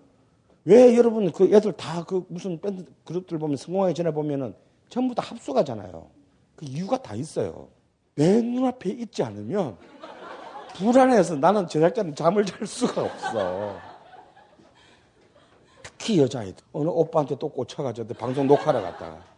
[0.65, 4.55] 왜 여러분 그 애들 다 그 무슨 밴드 그룹들 보면 성공하기 전에 보면은
[4.89, 6.11] 전부 다 합수가잖아요.
[6.55, 7.69] 그 이유가 다 있어요.
[8.15, 9.79] 내 눈앞에 있지 않으면
[10.75, 13.77] 불안해서 나는 제작자는 잠을 잘 수가 없어.
[15.83, 16.63] 특히 여자애들.
[16.73, 19.32] 어느 오빠한테 또 꽂혀가지고 방송 녹화를 갔다가.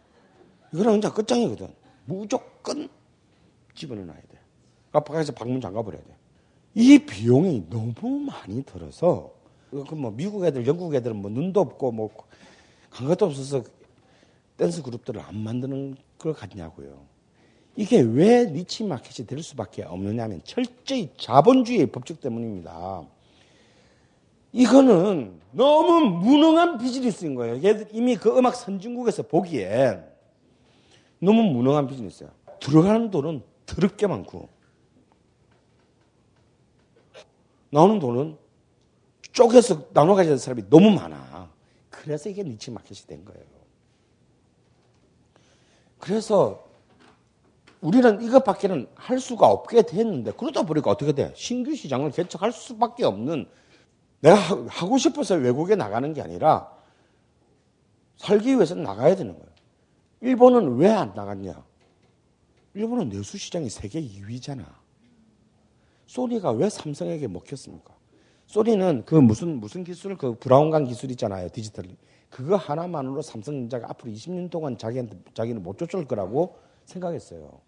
[0.75, 1.73] 이거는 진짜 끝장이거든.
[2.05, 2.89] 무조건
[3.73, 4.39] 집어넣어야 돼.
[4.91, 6.15] 밖에서 방문 잠가버려야 돼.
[6.73, 9.33] 이 비용이 너무 많이 들어서,
[9.71, 12.09] 그뭐 미국 애들, 영국 애들은 뭐 눈도 없고 뭐,
[12.89, 13.63] 간 것도 없어서
[14.57, 17.05] 댄스 그룹들을 안 만드는 걸 같냐고요.
[17.77, 23.05] 이게 왜 니치 마켓이 될 수밖에 없느냐면 철저히 자본주의의 법칙 때문입니다.
[24.53, 27.59] 이거는 너무 무능한 비즈니스인 거예요.
[27.91, 30.14] 이미 그 음악 선진국에서 보기엔
[31.19, 32.29] 너무 무능한 비즈니스야.
[32.59, 34.49] 들어가는 돈은 더럽게 많고
[37.69, 38.37] 나오는 돈은
[39.31, 41.49] 쪼개서 나눠 가지는 사람이 너무 많아.
[41.89, 43.43] 그래서 이게 니치 마켓이 된 거예요.
[45.99, 46.63] 그래서
[47.81, 51.33] 우리는 이것밖에는 할 수가 없게 됐는데 그러다 보니까 어떻게 돼?
[51.35, 53.47] 신규 시장을 개척할 수밖에 없는
[54.21, 54.35] 내가
[54.67, 56.71] 하고 싶어서 외국에 나가는 게 아니라
[58.17, 59.54] 살기 위해서 나가야 되는 거예요.
[60.21, 61.63] 일본은 왜 안 나갔냐?
[62.73, 64.65] 일본은 내수 시장이 세계 2위잖아.
[66.07, 67.93] 소니가 왜 삼성에게 먹혔습니까?
[68.47, 71.85] 소니는 그 무슨 무슨 기술 그 브라운관 기술 있잖아요 디지털
[72.29, 77.59] 그거 하나만으로 삼성전자가 앞으로 20년 동안 자기한테 자기는 못 쫓을 거라고 생각했어요.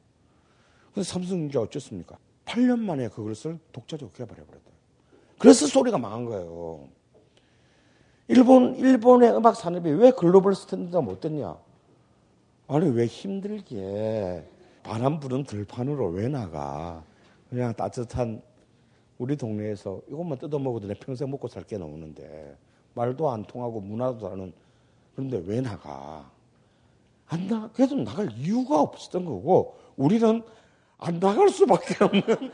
[0.94, 2.18] 그래서 삼성전자 어쩌습니까?
[2.46, 4.72] 8년 만에 그것을 독자적으로 개발해 버렸다.
[5.40, 6.88] 그래서 소리가 망한 거예요.
[8.28, 11.58] 일본, 일본의 음악 산업이 왜 글로벌 스탠드가 못 됐냐?
[12.68, 14.44] 아니, 왜 힘들게
[14.84, 17.04] 바람 부는 들판으로 왜 나가?
[17.50, 18.42] 그냥 따뜻한
[19.18, 22.56] 우리 동네에서 이것만 뜯어 먹어도 내 평생 먹고 살게 넘는데
[22.94, 24.54] 말도 안 통하고 문화도 다른
[25.16, 26.30] 그런데 왜 나가?
[27.30, 30.42] 안 나, 그래도 나갈 이유가 없었던 거고 우리는
[30.98, 32.24] 안 나갈 수밖에 없는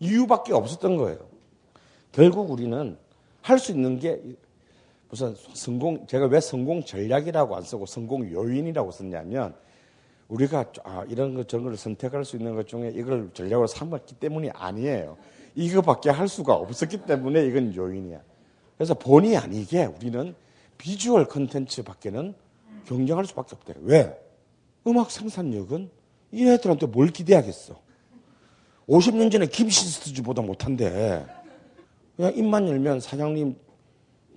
[0.00, 1.18] 이유밖에 없었던 거예요.
[2.10, 2.96] 결국 우리는
[3.40, 4.20] 할 수 있는 게
[5.12, 9.54] 무슨 성공, 제가 왜 성공 전략이라고 안 쓰고 성공 요인이라고 썼냐면
[10.28, 14.48] 우리가 아, 이런 것 저런 걸 선택할 수 있는 것 중에 이걸 전략으로 삼았기 때문이
[14.54, 15.18] 아니에요.
[15.54, 18.22] 이거밖에 할 수가 없었기 때문에 이건 요인이야.
[18.78, 20.34] 그래서 본의 아니게 우리는
[20.78, 22.32] 비주얼 컨텐츠 밖에는
[22.86, 23.74] 경쟁할 수밖에 없대.
[23.82, 24.18] 왜?
[24.86, 25.90] 음악 생산력은
[26.32, 27.78] 이 애들한테 뭘 기대하겠어?
[28.88, 31.26] 50년 전에 김시스트즈보다 못한데
[32.16, 33.56] 그냥 입만 열면 사장님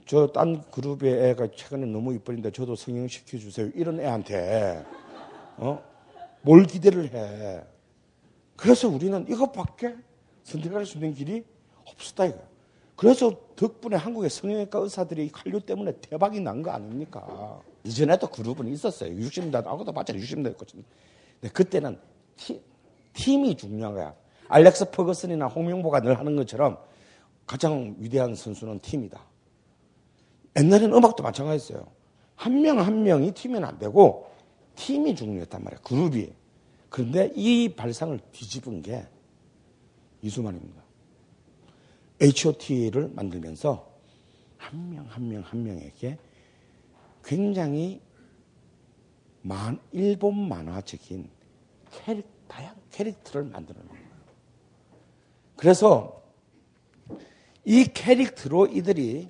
[0.05, 3.69] 저 딴 그룹의 애가 최근에 너무 이쁜데 저도 성형시켜 주세요.
[3.73, 4.83] 이런 애한테
[5.57, 5.81] 어?
[6.41, 7.63] 뭘 기대를 해?
[8.55, 9.95] 그래서 우리는 이것밖에
[10.43, 11.43] 선택할 수 있는 길이
[11.85, 12.41] 없었다 이거야.
[12.95, 17.61] 그래서 덕분에 한국의 성형외과 의사들이 한류 때문에 대박이 난 거 아닙니까?
[17.83, 19.11] 이전에도 그룹은 있었어요.
[19.15, 20.23] 60년대, 아무도 맞잖아요.
[20.23, 20.83] 60년대였거든요.
[21.41, 21.99] 근데 그때는
[22.37, 22.61] 티,
[23.13, 24.15] 팀이 중요한 거야.
[24.47, 26.77] 알렉스 퍼거슨이나 홍명보가 늘 하는 것처럼
[27.45, 29.19] 가장 위대한 선수는 팀이다.
[30.57, 31.85] 옛날에는 음악도 마찬가지였어요.
[32.35, 34.29] 한 명한 명이 팀이면 안 되고
[34.75, 35.79] 팀이 중요했단 말이야.
[35.81, 36.33] 그룹이.
[36.89, 39.05] 그런데 이 발상을 뒤집은 게
[40.21, 40.83] 이수만입니다.
[42.21, 43.93] H.O.T를 만들면서
[44.57, 46.17] 한 명 한 명 한 명에게
[47.23, 48.01] 굉장히
[49.41, 51.29] 만, 일본 만화적인
[51.91, 54.05] 캐릭, 다양한 캐릭터를 만드는 거예요.
[55.55, 56.23] 그래서
[57.63, 59.29] 이 캐릭터로 이들이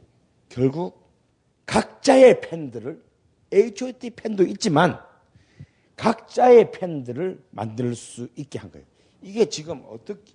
[0.50, 1.05] 결국
[1.66, 3.04] 각자의 팬들을
[3.54, 5.00] H.O.T 팬도 있지만
[5.96, 8.86] 각자의 팬들을 만들 수 있게 한 거예요.
[9.22, 10.34] 이게 지금 어떻게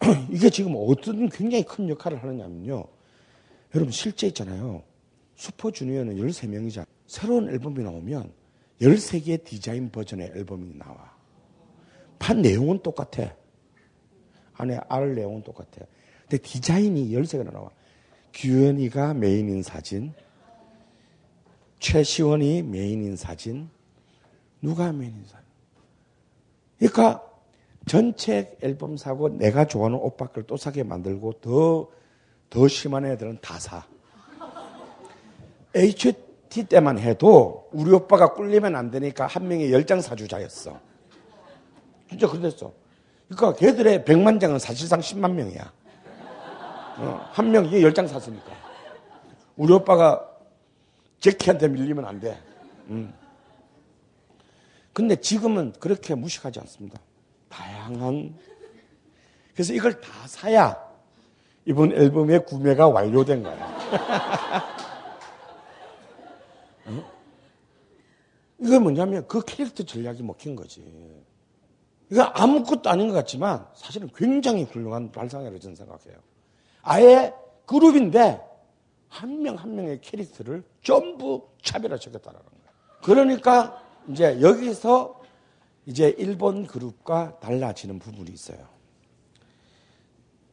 [0.30, 2.84] 이게 지금 어떤 굉장히 큰 역할을 하느냐면요.
[3.74, 4.82] 여러분 실제 있잖아요.
[5.36, 6.86] 슈퍼주니어는 13명이잖아요.
[7.06, 8.32] 새로운 앨범이 나오면
[8.80, 11.14] 13개의 디자인 버전의 앨범이 나와.
[12.18, 13.34] 판 내용은 똑같아.
[14.54, 15.86] 안에 알 내용은 똑같아.
[16.22, 17.70] 근데 디자인이 13개나 나와.
[18.34, 20.12] 규현이가 메인인 사진,
[21.78, 23.68] 최시원이 메인인 사진,
[24.60, 25.44] 누가 메인인 사진.
[26.78, 27.22] 그러니까
[27.86, 31.88] 전체 앨범 사고 내가 좋아하는 오빠 걸 또 사게 만들고 더,
[32.50, 33.84] 더 심한 애들은 다 사.
[35.74, 40.80] HT 때만 해도 우리 오빠가 꿀리면 안 되니까 한 명이 열 장 사주자였어.
[42.08, 42.72] 진짜 그랬어.
[43.28, 45.72] 그러니까 걔들의 100만 장은 사실상 10만 명이야.
[46.98, 48.52] 어, 한 명이 열장 샀으니까.
[49.56, 50.28] 우리 오빠가
[51.20, 52.40] 제키한테 밀리면 안 돼.
[52.88, 53.14] 음.
[54.92, 57.00] 근데 지금은 그렇게 무식하지 않습니다.
[57.48, 58.36] 다양한.
[59.54, 60.78] 그래서 이걸 다 사야
[61.64, 63.54] 이번 앨범의 구매가 완료된 거야.
[66.86, 67.12] 어?
[68.58, 70.84] 이건 뭐냐면 그 캐릭터 전략이 먹힌 거지.
[72.10, 76.18] 이거 아무것도 아닌 것 같지만 사실은 굉장히 훌륭한 발상이라고 저는 생각해요.
[76.84, 77.34] 아예
[77.66, 78.40] 그룹인데
[79.08, 82.64] 한명한 명의 캐릭터를 전부 차별화시켰다라는 거예요.
[83.02, 85.22] 그러니까 이제 여기서
[85.86, 88.58] 이제 일본 그룹과 달라지는 부분이 있어요.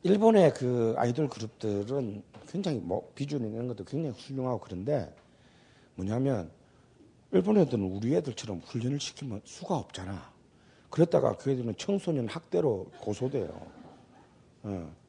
[0.03, 5.13] 일본의 그 아이돌 그룹들은 굉장히 뭐 비주얼 이런 것도 굉장히 훌륭하고 그런데
[5.95, 6.51] 뭐냐면
[7.31, 10.31] 일본 애들은 우리 애들처럼 훈련을 시키면 수가 없잖아.
[10.89, 13.67] 그랬다가 그 애들은 청소년 학대로 고소돼요.
[14.63, 15.00] 어.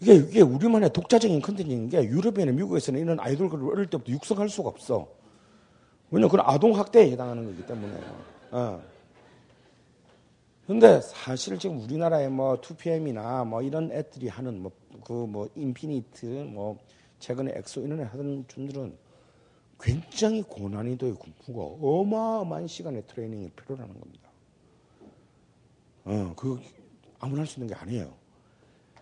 [0.00, 4.68] 이게, 이게 우리만의 독자적인 컨텐츠인 게 유럽이나 미국에서는 이런 아이돌 그룹을 어릴 때부터 육성할 수가
[4.68, 5.08] 없어.
[6.10, 7.98] 왜냐면 그건 아동학대에 해당하는 거기 때문에.
[8.50, 8.82] 어.
[10.66, 14.72] 근데 사실 지금 우리나라의 뭐 2PM이나 뭐 이런 애들이 하는 뭐
[15.04, 16.76] 그뭐 인피니트 뭐
[17.20, 18.96] 최근에 엑소 이런 애들 하던 군무는
[19.80, 24.28] 굉장히 고난이도의 군무가 어마어마한 시간의 트레이닝이 필요하는 겁니다.
[26.04, 26.60] 어, 그
[27.18, 28.12] 아무나 할 수 있는 게 아니에요.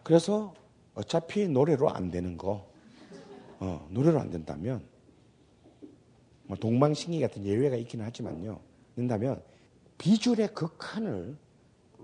[0.02, 0.52] 그래서
[0.94, 2.66] 어차피 노래로 안 되는 거,
[3.61, 4.85] 어, 노래로 안 된다면
[6.44, 8.61] 뭐 동방신기 같은 예외가 있기는 하지만요.
[8.95, 9.42] 된다면
[9.99, 11.36] 비주얼의 극한을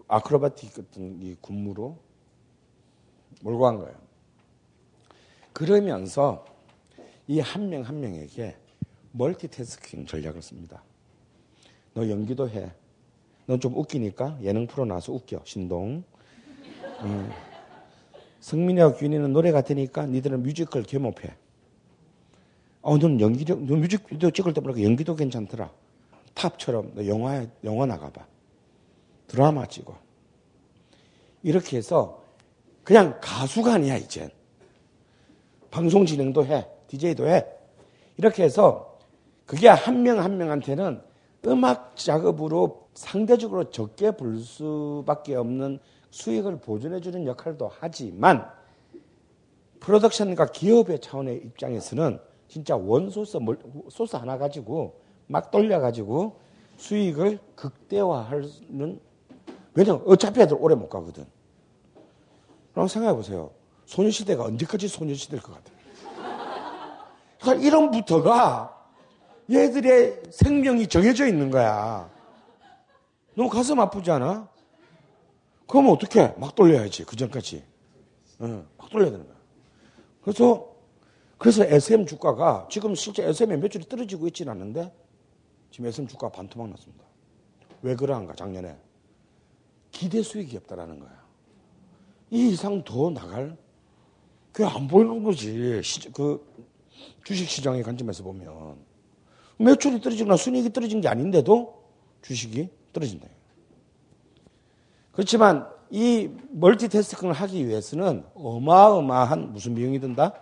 [0.08, 1.98] 아크로바틱 같은 이 군무로
[3.42, 3.94] 몰고 간 거예요.
[5.52, 6.44] 그러면서
[7.26, 8.56] 이 한명한 명에게
[9.12, 10.82] 멀티태스킹 전략을 씁니다.
[11.94, 12.72] 너 연기도 해.
[13.46, 15.42] 넌 좀 웃기니까 예능 프로 나와서 웃겨.
[15.44, 16.02] 신동.
[17.02, 17.30] 음.
[18.40, 21.34] 성민이와 균이는 노래 같으니까 니들은 뮤지컬 겸업해.
[22.82, 25.70] 어, 넌 연기력, 너 뮤직비디오 찍을 때 보니까 연기도 괜찮더라.
[26.34, 28.26] 탑처럼 너 영화, 영화 나가봐.
[29.28, 29.96] 드라마 찍어.
[31.42, 32.22] 이렇게 해서
[32.82, 34.30] 그냥 가수가 아니야, 이젠.
[35.70, 36.66] 방송 진행도 해.
[36.88, 37.44] DJ도 해.
[38.16, 38.98] 이렇게 해서
[39.46, 41.00] 그게 한 명 한 명한테는
[41.46, 45.78] 음악 작업으로 상대적으로 적게 벌 수밖에 없는
[46.10, 48.50] 수익을 보존해주는 역할도 하지만
[49.80, 53.38] 프로덕션과 기업의 차원의 입장에서는 진짜 원소스
[53.90, 56.36] 소스 하나 가지고 막 돌려가지고
[56.76, 59.00] 수익을 극대화하는
[59.74, 61.24] 왜냐면 어차피 애들 오래 못 가거든.
[62.72, 63.50] 그럼 생각해 보세요.
[63.86, 65.80] 소녀시대가 언제까지 소녀시대일 것 같아요.
[67.40, 68.76] 그러니까 이런부터가
[69.50, 72.10] 얘들의 생명이 정해져 있는 거야.
[73.34, 74.48] 너무 가슴 아프지 않아?
[75.70, 76.26] 그럼 어떻게?
[76.36, 77.04] 막 돌려야지.
[77.04, 77.62] 그 전까지.
[78.42, 79.36] 응, 막 돌려야 되는 거야.
[80.22, 80.74] 그래서,
[81.38, 84.92] 그래서 SM 주가가 지금 실제 SM의 매출이 떨어지고 있지는 않는데
[85.70, 87.04] 지금 SM 주가가 반토막 났습니다.
[87.82, 88.76] 왜 그러한가, 작년에?
[89.92, 91.24] 기대 수익이 없다라는 거야.
[92.30, 93.56] 이 이상 더 나갈?
[94.52, 95.80] 그게 안 보이는 거지.
[95.84, 96.44] 시, 그
[97.24, 98.76] 주식 시장의 관점에서 보면.
[99.58, 101.80] 매출이 떨어지거나 순이익이 떨어진 게 아닌데도
[102.22, 103.28] 주식이 떨어진다.
[105.12, 110.34] 그렇지만 이 멀티태스킹을 하기 위해서는 어마어마한 무슨 비용이 든다?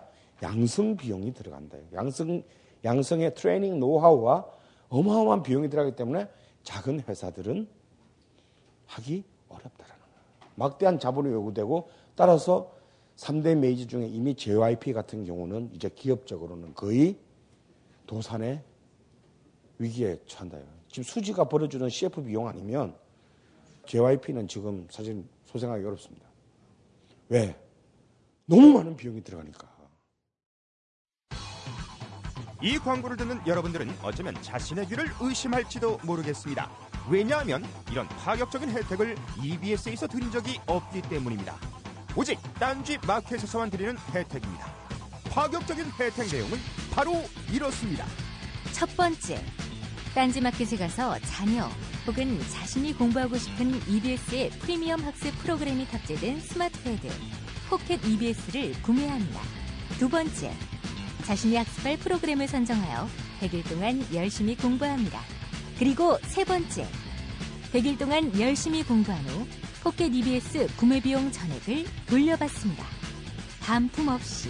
[0.43, 1.77] 양성 비용이 들어간다.
[1.93, 2.43] 양성,
[2.83, 4.45] 양성의 트레이닝 노하우와
[4.89, 6.27] 어마어마한 비용이 들어가기 때문에
[6.63, 7.67] 작은 회사들은
[8.85, 10.51] 하기 어렵다라는 거예요.
[10.55, 12.71] 막대한 자본이 요구되고 따라서
[13.17, 17.17] 3대 메이저 중에 이미 JYP 같은 경우는 이제 기업적으로는 거의
[18.07, 18.63] 도산의
[19.77, 20.57] 위기에 처한다.
[20.87, 22.95] 지금 수지가 벌어주는 CF 비용 아니면
[23.89, 26.27] JYP는 지금 사실 소생하기 어렵습니다.
[27.29, 27.59] 왜?
[28.45, 29.67] 너무 많은 비용이 들어가니까.
[32.61, 36.69] 이 광고를 듣는 여러분들은 어쩌면 자신의 귀를 의심할지도 모르겠습니다.
[37.09, 41.55] 왜냐하면 이런 파격적인 혜택을 EBS에서 드린 적이 없기 때문입니다.
[42.15, 44.71] 오직 딴지 마켓에서만 드리는 혜택입니다.
[45.31, 46.57] 파격적인 혜택 내용은
[46.91, 47.13] 바로
[47.51, 48.05] 이렇습니다.
[48.71, 49.43] 첫 번째,
[50.13, 51.67] 딴지 마켓에 가서 자녀
[52.09, 57.07] 혹은 자신이 공부하고 싶은 EBS의 프리미엄 학습 프로그램이 탑재된 스마트패드
[57.69, 59.39] 포켓 EBS를 구매합니다.
[59.99, 60.51] 두 번째,
[61.25, 63.07] 자신이 학습할 프로그램을 선정하여
[63.41, 65.21] 100일 동안 열심히 공부합니다.
[65.77, 66.87] 그리고 세 번째,
[67.73, 69.47] 100일 동안 열심히 공부한 후
[69.83, 72.85] 포켓 EBS 구매 비용 전액을 돌려받습니다.
[73.61, 74.49] 반품 없이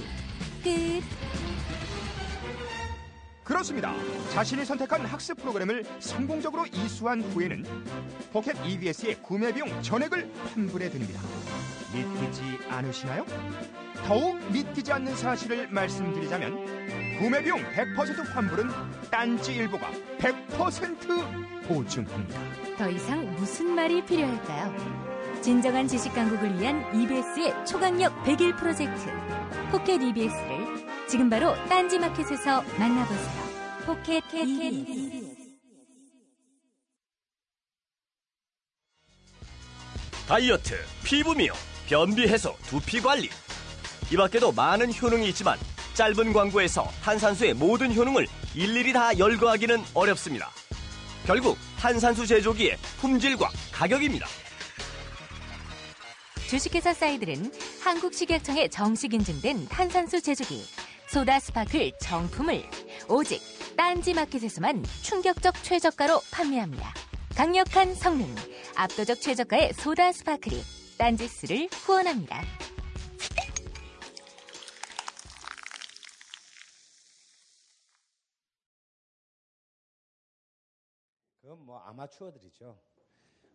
[0.63, 1.03] 끝.
[3.49, 3.95] 그렇습니다.
[4.29, 7.65] 자신이 선택한 학습 프로그램을 성공적으로 이수한 후에는
[8.31, 11.19] 포켓 EBS의 구매 비용 전액을 환불해 드립니다.
[11.91, 13.25] 믿기지 않으시나요?
[14.05, 18.69] 더욱 믿기지 않는 사실을 말씀드리자면 구매 비용 100% 환불은
[19.09, 19.89] 딴지 일보가
[20.19, 22.39] 100% 보증합니다.
[22.77, 25.09] 더 이상 무슨 말이 필요할까요?
[25.41, 29.09] 진정한 지식 강국을 위한 EBS의 초강력 100일 프로젝트
[29.71, 30.68] 포켓 EBS를
[31.09, 33.49] 지금 바로 딴지 마켓에서 만나보세요.
[33.83, 35.35] 포켓 EBS.
[40.27, 41.55] 다이어트, 피부 미용,
[41.87, 43.27] 변비 해소, 두피 관리.
[44.11, 45.57] 이 밖에도 많은 효능이 있지만
[45.95, 50.51] 짧은 광고에서 탄산수의 모든 효능을 일일이 다 열거하기는 어렵습니다.
[51.25, 54.27] 결국 탄산수 제조기의 품질과 가격입니다.
[56.47, 57.51] 주식회사 사이들은
[57.81, 60.63] 한국식약청에 정식 인증된 탄산수 제조기
[61.11, 62.61] 소다 스파클 정품을
[63.09, 63.41] 오직
[63.75, 66.93] 딴지 마켓에서만 충격적 최저가로 판매합니다.
[67.35, 68.27] 강력한 성능,
[68.75, 70.55] 압도적 최저가의 소다 스파클이
[70.99, 72.41] 딴지스를 후원합니다.
[81.41, 82.77] 그건 뭐 아마추어들이죠.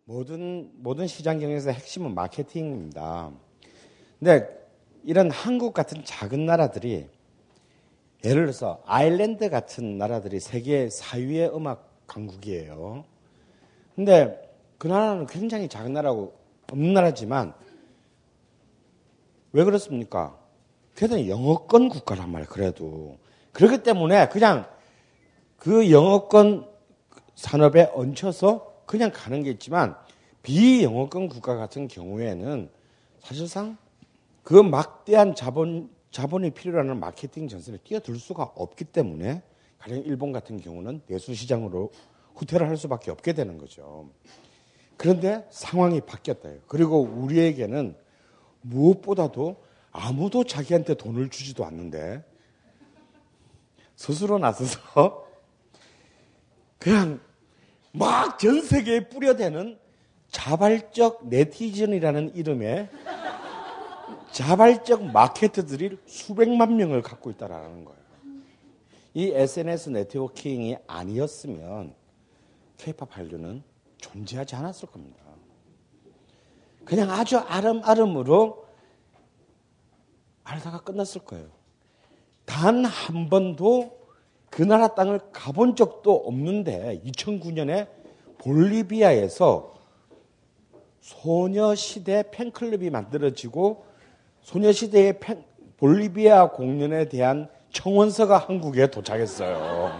[0.03, 3.31] 모든 모든 시장 경영에서 핵심은 마케팅입니다.
[4.19, 4.45] 근데
[5.05, 7.14] 이런 한국 같은 작은 나라들이
[8.25, 13.05] 예를 들어서 아일랜드 같은 나라들이 세계 4위의 음악 강국이에요.
[13.95, 16.33] 근데 그 나라는 굉장히 작은 나라고
[16.71, 17.53] 없는 나라지만
[19.51, 20.37] 왜 그렇습니까?
[20.95, 22.49] 걔들은 영어권 국가란 말이에요.
[22.49, 23.17] 그래도
[23.53, 24.65] 그렇기 때문에 그냥
[25.57, 26.67] 그 영어권
[27.35, 29.95] 산업에 얹혀서 그냥 가는 게 있지만
[30.41, 32.69] 비영어권 국가 같은 경우에는
[33.19, 33.77] 사실상
[34.43, 39.43] 그 막대한 자본 자본이 필요로 는 마케팅 전선에 뛰어들 수가 없기 때문에
[39.79, 41.91] 가령 일본 같은 경우는 내수 시장으로
[42.35, 44.09] 후퇴를 할 수밖에 없게 되는 거죠.
[44.95, 46.59] 그런데 상황이 바뀌었다요.
[46.69, 47.97] 그리고 우리에게는
[48.61, 49.61] 무엇보다도
[49.91, 52.23] 아무도 자기한테 돈을 주지도 않는데
[53.97, 55.27] 스스로 나서서
[56.79, 57.19] 그냥
[57.91, 59.77] 막 전 세계에 뿌려대는
[60.29, 62.89] 자발적 네티즌이라는 이름의
[64.35, 67.99] 자발적 마케터들이 수백만 명을 갖고 있다라는 거예요.
[69.13, 71.95] 이 SNS 네트워킹이 아니었으면
[72.75, 73.63] 케이팝 한류는
[73.97, 75.23] 존재하지 않았을 겁니다.
[76.83, 78.65] 그냥 아주 아름아름으로
[80.43, 81.47] 알다가 끝났을 거예요.
[82.43, 83.97] 단 한 번도
[84.49, 87.87] 그 나라 땅을 가본 적도 없는데 2009년에
[88.39, 89.75] 볼리비아에서
[90.99, 93.84] 소녀시대 팬클럽이 만들어지고
[94.45, 95.43] 소녀시대의 팬,
[95.77, 99.91] 볼리비아 공연에 대한 청원서가 한국에 도착했어요.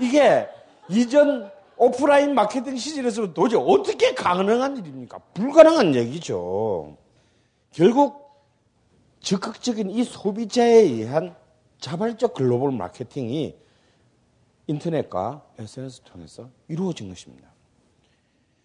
[0.00, 0.48] 이게
[0.88, 5.18] 이전 오프라인 마케팅 시절에서 도저히 어떻게 가능한 일입니까?
[5.34, 6.96] 불가능한 얘기죠.
[7.70, 8.24] 결국
[9.20, 11.36] 적극적인 이 소비자에 의한
[11.80, 13.56] 자발적 글로벌 마케팅이
[14.66, 17.52] 인터넷과 SNS 통해서 이루어진 것입니다.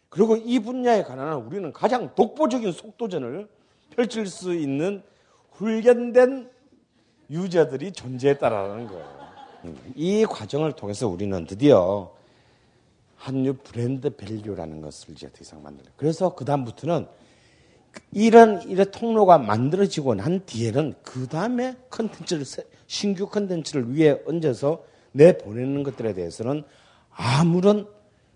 [0.08, 3.59] 그리고 이 분야에 관한 우리는 가장 독보적인 속도전을
[3.96, 5.04] 펼칠 수 있는
[5.52, 6.50] 훈련된
[7.30, 9.20] 유저들이 존재했다라는 거예요.
[9.96, 12.14] 이 과정을 통해서 우리는 드디어
[13.16, 15.92] 한류 brand value라는 것을 이제 더 이상 만들어요.
[15.98, 17.08] 그래서 그다음부터는
[18.14, 22.46] 이런 이런 통로가 만들어지고 난 뒤에는 그 다음에 컨텐츠를
[22.88, 26.64] 신규 컨텐츠를 위에 얹어서 내 보내는 것들에 대해서는
[27.12, 27.88] 아무런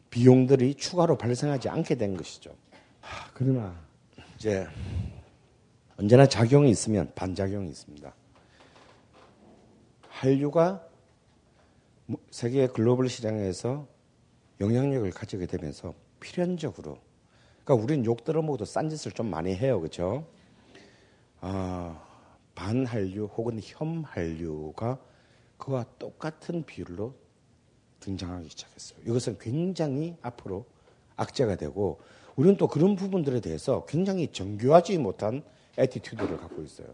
[0.09, 2.51] 비용들이 추가로 발생하지 않게 된 것이죠.
[2.99, 3.73] 하, 그러나
[4.35, 4.67] 이제
[6.03, 8.13] 언제나 작용이 있으면 반작용이 있습니다.
[10.09, 10.85] 한류가
[12.29, 13.87] 세계 글로벌 시장에서
[14.59, 16.97] 영향력을 가지게 되면서 필연적으로
[17.63, 19.79] 그러니까 우리는 욕 들어먹어도 싼 짓을 좀 많이 해요.
[19.79, 20.27] 그렇죠?
[21.39, 22.03] 아,
[22.53, 24.99] 반한류 혹은 혐한류가
[25.57, 27.15] 그와 똑같은 비율로
[28.01, 28.99] 등장하기 시작했어요.
[29.05, 30.65] 이것은 굉장히 앞으로
[31.15, 32.01] 악재가 되고
[32.35, 35.43] 우리는 또 그런 부분들에 대해서 굉장히 정교하지 못한
[35.77, 36.87] attitude를 갖고 있어요.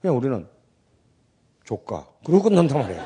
[0.00, 0.46] 그냥 우리는
[1.64, 3.04] 좆 까 그러고 끝난단 말이에요.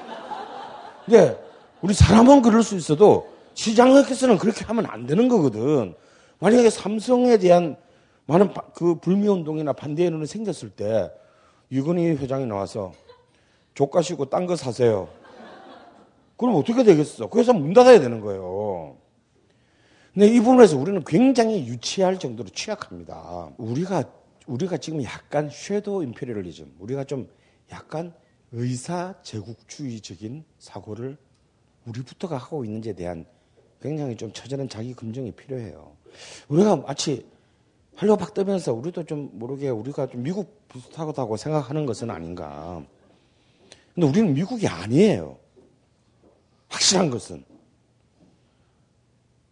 [1.04, 1.44] 근데
[1.80, 5.94] 우리 사람은 그럴 수 있어도 시장에서는 그렇게 하면 안 되는 거거든.
[6.38, 7.76] 만약에 삼성에 대한
[8.26, 11.10] 많은 그 불매운동이나 반대운동이 생겼을 때
[11.70, 12.92] 이건희 회장이 나와서
[13.74, 15.08] 좆 까시고 딴 거 사세요.
[16.36, 17.28] 그럼 어떻게 되겠어?
[17.28, 18.96] 그 회사 문 닫아야 되는 거예요.
[20.12, 23.50] 근데 이 부분에서 우리는 굉장히 유치할 정도로 취약합니다.
[23.56, 24.04] 우리가
[24.46, 27.28] 우리가 지금 약간 쉐도 임페리얼리즘, 우리가 좀
[27.70, 28.14] 약간
[28.52, 31.16] 의사 제국주의적인 사고를
[31.86, 33.24] 우리부터가 하고 있는지에 대한
[33.80, 35.96] 굉장히 좀 처절한 자기 검증이 필요해요.
[36.48, 37.26] 우리가 마치
[37.94, 42.84] 활로 박 뜨면서 우리도 좀 모르게 우리가 좀 미국 비슷하다고 생각하는 것은 아닌가.
[43.94, 45.38] 근데 우리는 미국이 아니에요.
[46.68, 47.44] 확실한 것은.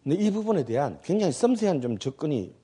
[0.03, 2.55] 근데 이 부분에 대한 굉장히 섬세한 좀 접근이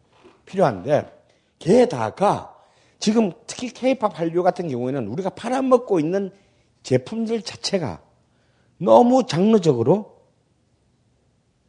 [0.46, 1.15] 필요한데,
[1.59, 2.54] 게다가
[2.98, 6.30] 지금 특히 케이팝 한류 같은 경우에는 우리가 팔아먹고 있는
[6.82, 8.00] 제품들 자체가
[8.78, 10.20] 너무 장르적으로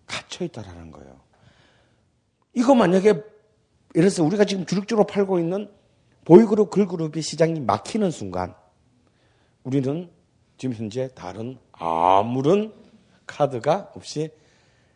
[0.05, 1.19] 갇혀 있다라는 거예요.
[2.53, 3.23] 이거 만약에 예를
[3.93, 5.69] 들어서 우리가 지금 주력적으로 팔고 있는
[6.25, 8.53] 보이그룹, 걸그룹의 시장이 막히는 순간
[9.63, 10.09] 우리는
[10.57, 12.73] 지금 현재 다른 아무런
[13.25, 14.29] 카드가 없이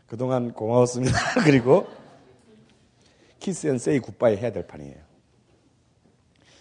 [0.08, 1.18] 그동안 고마웠습니다.
[1.46, 1.88] 그리고
[3.42, 4.96] kiss and say goodbye 해야 될 판이에요.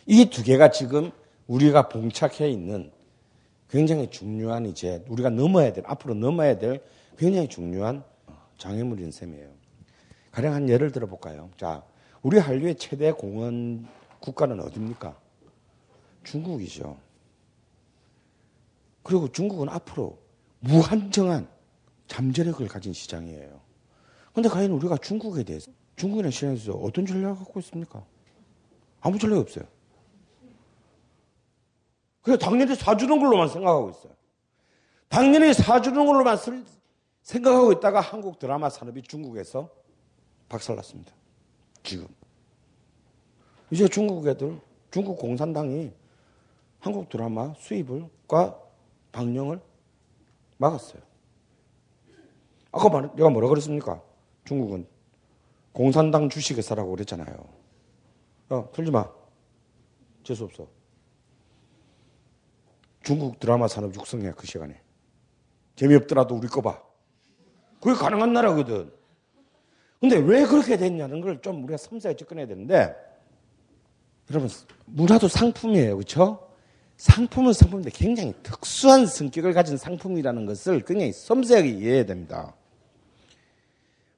[0.07, 1.12] 이 두 개가 지금
[1.47, 2.91] 우리가 봉착해 있는
[3.68, 6.83] 굉장히 중요한 이제 우리가 넘어야 될, 앞으로 넘어야 될
[7.16, 8.03] 굉장히 중요한
[8.59, 9.49] 장애물인 셈이에요.
[10.33, 11.51] 가령 한 예를 들어 볼까요?
[11.57, 11.85] 자,
[12.22, 13.87] 우리 한류의 최대 공헌
[14.20, 15.16] 국가는 어디입니까?
[16.24, 16.97] 중국이죠.
[19.03, 20.18] 그리고 중국은 앞으로
[20.61, 21.49] 무한정한
[22.09, 23.61] 잠재력을 가진 시장이에요.
[24.35, 25.70] 근데 과연 우리가 중국에 대해서
[26.01, 28.03] 중국이라는 시장에서 어떤 전략을 갖고 있습니까?
[29.03, 29.66] 아무 전략이 없어요.
[32.22, 34.12] 그래서 당연히 사주는 걸로만 생각하고 있어요.
[35.09, 36.38] 당연히 사주는 걸로만
[37.22, 39.68] 생각하고 있다가 한국 드라마 산업이 중국에서
[40.48, 41.12] 박살났습니다.
[41.82, 42.09] 지금.
[43.70, 44.59] 이제 중국 애들,
[44.90, 45.92] 중국 공산당이
[46.78, 48.59] 한국 드라마 수입을과
[49.12, 49.61] 방영을
[50.57, 51.03] 막았어요.
[52.72, 54.01] 아까 말, 내가 뭐라 그랬습니까?
[54.44, 54.86] 중국은
[55.73, 57.35] 공산당 주식회사라고 그랬잖아요.
[58.53, 59.09] 야, 틀지 마.
[60.25, 60.66] 재수없어.
[63.03, 64.81] 중국 드라마 산업 육성해, 그 시간에.
[65.77, 66.83] 재미없더라도 우리 거 봐.
[67.81, 68.93] 그게 가능한 나라거든.
[70.01, 72.95] 근데 왜 그렇게 됐냐는 걸 좀 우리가 섬세하게 접근해야 되는데,
[74.31, 74.49] 여러분,
[74.87, 75.97] 문화도 상품이에요.
[75.97, 76.51] 그렇죠?
[76.97, 82.55] 상품은 상품인데 굉장히 특수한 성격을 가진 상품이라는 것을 굉장히 섬세하게 이해해야 됩니다.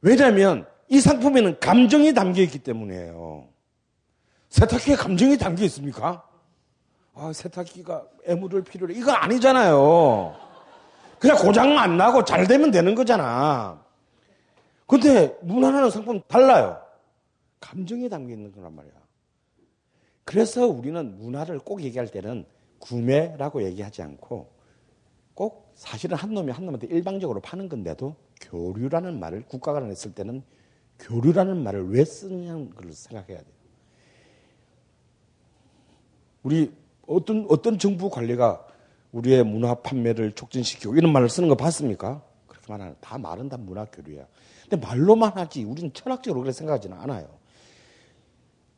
[0.00, 3.48] 왜냐하면 이 상품에는 감정이 담겨 있기 때문이에요.
[4.50, 6.28] 세탁기에 감정이 담겨 있습니까?
[7.14, 8.98] 아, 세탁기가 애물을 필요로 해.
[8.98, 10.36] 이거 아니잖아요.
[11.18, 13.82] 그냥 고장 안 나고 잘 되면 되는 거잖아.
[14.86, 16.78] 근데 문화라는 상품 달라요.
[17.58, 18.92] 감정이 담겨 있는 거란 말이야.
[20.24, 22.44] 그래서 우리는 문화를 꼭 얘기할 때는
[22.80, 24.52] 구매라고 얘기하지 않고
[25.32, 30.42] 꼭 사실은 한 놈이 한 놈한테 일방적으로 파는 건데도 교류라는 말을 국가가 냈을 때는
[30.98, 33.52] 교류라는 말을 왜 쓰느냐는 걸 생각해야 돼요.
[36.42, 36.72] 우리
[37.06, 38.66] 어떤 어떤 정부 관리가
[39.12, 42.22] 우리의 문화 판매를 촉진시키고 이런 말을 쓰는 거 봤습니까?
[42.46, 44.26] 그렇게 말하는 다 말은 다 문화 교류야.
[44.68, 47.28] 근데 말로만 하지 우리는 철학적으로 그렇게 생각하지는 않아요.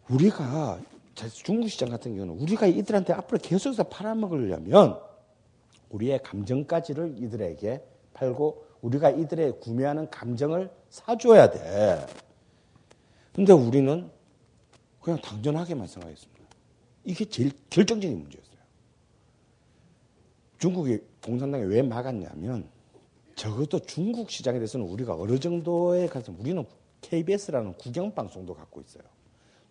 [0.09, 0.81] 우리가
[1.15, 4.99] 중국 시장 같은 경우는 우리가 이들한테 앞으로 계속해서 팔아먹으려면
[5.91, 12.07] 우리의 감정까지를 이들에게 팔고 우리가 이들의 구매하는 감정을 사줘야 돼.
[13.33, 14.11] 근데 우리는
[15.01, 16.45] 그냥 당연하게만 생각했습니다.
[17.05, 18.55] 이게 제일 결정적인 문제였어요.
[20.59, 22.69] 중국이 공산당이 왜 막았냐면
[23.35, 26.65] 적어도 중국 시장에 대해서는 우리가 어느 정도에 가서 우리는
[27.01, 29.03] KBS라는 국영 방송도 갖고 있어요.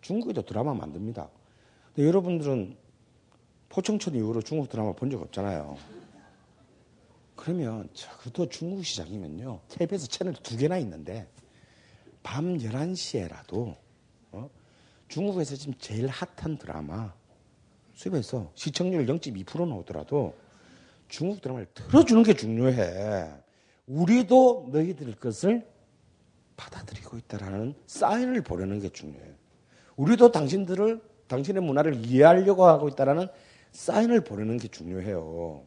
[0.00, 1.28] 중국에도 드라마 만듭니다.
[1.94, 2.76] 근데 여러분들은
[3.68, 5.76] 포청천 이후로 중국 드라마 본 적 없잖아요.
[7.36, 9.60] 그러면 적어도 중국 시장이면요.
[9.68, 11.28] KBS 채널 두 개나 있는데
[12.22, 13.76] 밤 11시에라도
[14.32, 14.50] 어?
[15.08, 17.12] 중국에서 지금 제일 핫한 드라마
[17.94, 20.34] 수입해서 시청률 0.2% 나오더라도
[21.08, 23.32] 중국 드라마를 틀어주는 게 중요해.
[23.86, 25.66] 우리도 너희들 것을
[26.56, 29.34] 받아들이고 있다라는 사인을 보내는 게 중요해요.
[29.96, 33.28] 우리도 당신들을 당신의 문화를 이해하려고 하고 있다라는
[33.72, 35.66] 사인을 보내는 게 중요해요.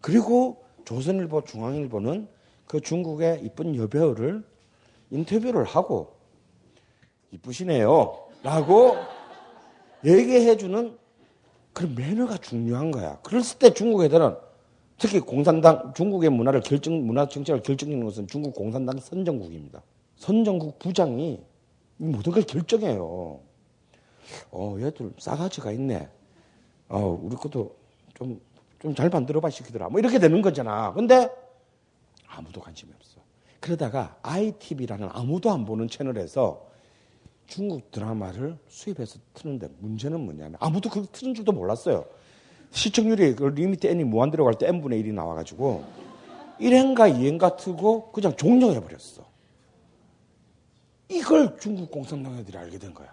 [0.00, 2.28] 그리고 조선일보, 중앙일보는
[2.66, 4.44] 그 중국의 이쁜 여배우를
[5.10, 6.14] 인터뷰를 하고
[7.30, 8.18] 이쁘시네요.
[8.42, 8.96] 라고
[10.04, 10.96] 얘기해주는
[11.72, 13.18] 그런 매너가 중요한 거야.
[13.22, 14.36] 그랬을 때 중국 애들은
[14.98, 19.82] 특히 공산당, 중국의 문화를 결정, 문화 정책을 결정하는 것은 중국 공산당 선정국입니다.
[20.16, 21.42] 선전국 부장이
[21.96, 23.40] 모든 걸 결정해요.
[24.50, 26.08] 어, 얘들 싸가지가 있네.
[26.88, 27.74] 어, 우리 것도
[28.14, 28.40] 좀,
[28.84, 29.88] 좀 잘 만들어봐 시키더라.
[29.88, 30.92] 뭐 이렇게 되는 거잖아.
[30.92, 31.30] 근데
[32.28, 33.18] 아무도 관심이 없어.
[33.60, 36.66] 그러다가 ITV라는 아무도 안 보는 채널에서
[37.46, 42.04] 중국 드라마를 수입해서 트는데 문제는 뭐냐면 아무도 그걸 트는 줄도 몰랐어요.
[42.72, 45.84] 시청률이 그 limit n이 무한대로 갈때 n분의 1이 나와가지고
[46.60, 49.24] 1회인가 2회인가 트고 그냥 종료해버렸어.
[51.08, 53.08] 이걸 중국 공산당 애들이 알게 된 거야.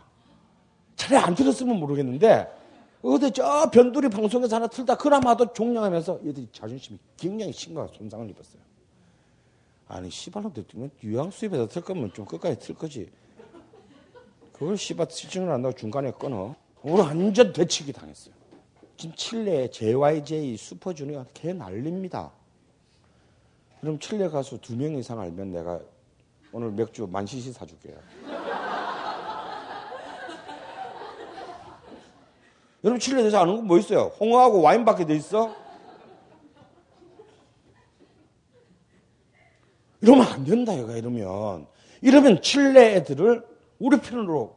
[0.97, 2.60] 차라리 안 틀었으면 모르겠는데
[3.03, 8.61] 어디 저 변두리 방송에서 하나 틀다 그나마도 종량하면서 얘들이 자존심이 굉장히 심각한 손상을 입었어요.
[9.87, 10.65] 아니 씨발놈들
[11.03, 13.09] 유양 수입에서 틀 거면 좀 끝까지 틀 거지.
[14.53, 16.55] 그걸 씨발 실증을 안다고 중간에 끊어.
[16.83, 18.33] 오늘 완전 되치기 당했어요.
[18.95, 22.31] 지금 칠레의 JYJ 슈퍼주니어가 개 난립니다.
[23.81, 25.79] 그럼 칠레 가수 두 명 이상 알면 내가
[26.51, 27.97] 오늘 맥주 만 시시 사줄게요.
[32.83, 34.11] 여러분 칠레 대해서 아는 거 뭐 있어요?
[34.19, 35.53] 홍어하고 와인밖에 돼 있어?
[40.01, 41.67] 이러면 안 된다 얘가 이러면
[42.01, 43.45] 이러면 칠레 애들을
[43.79, 44.55] 우리 편으로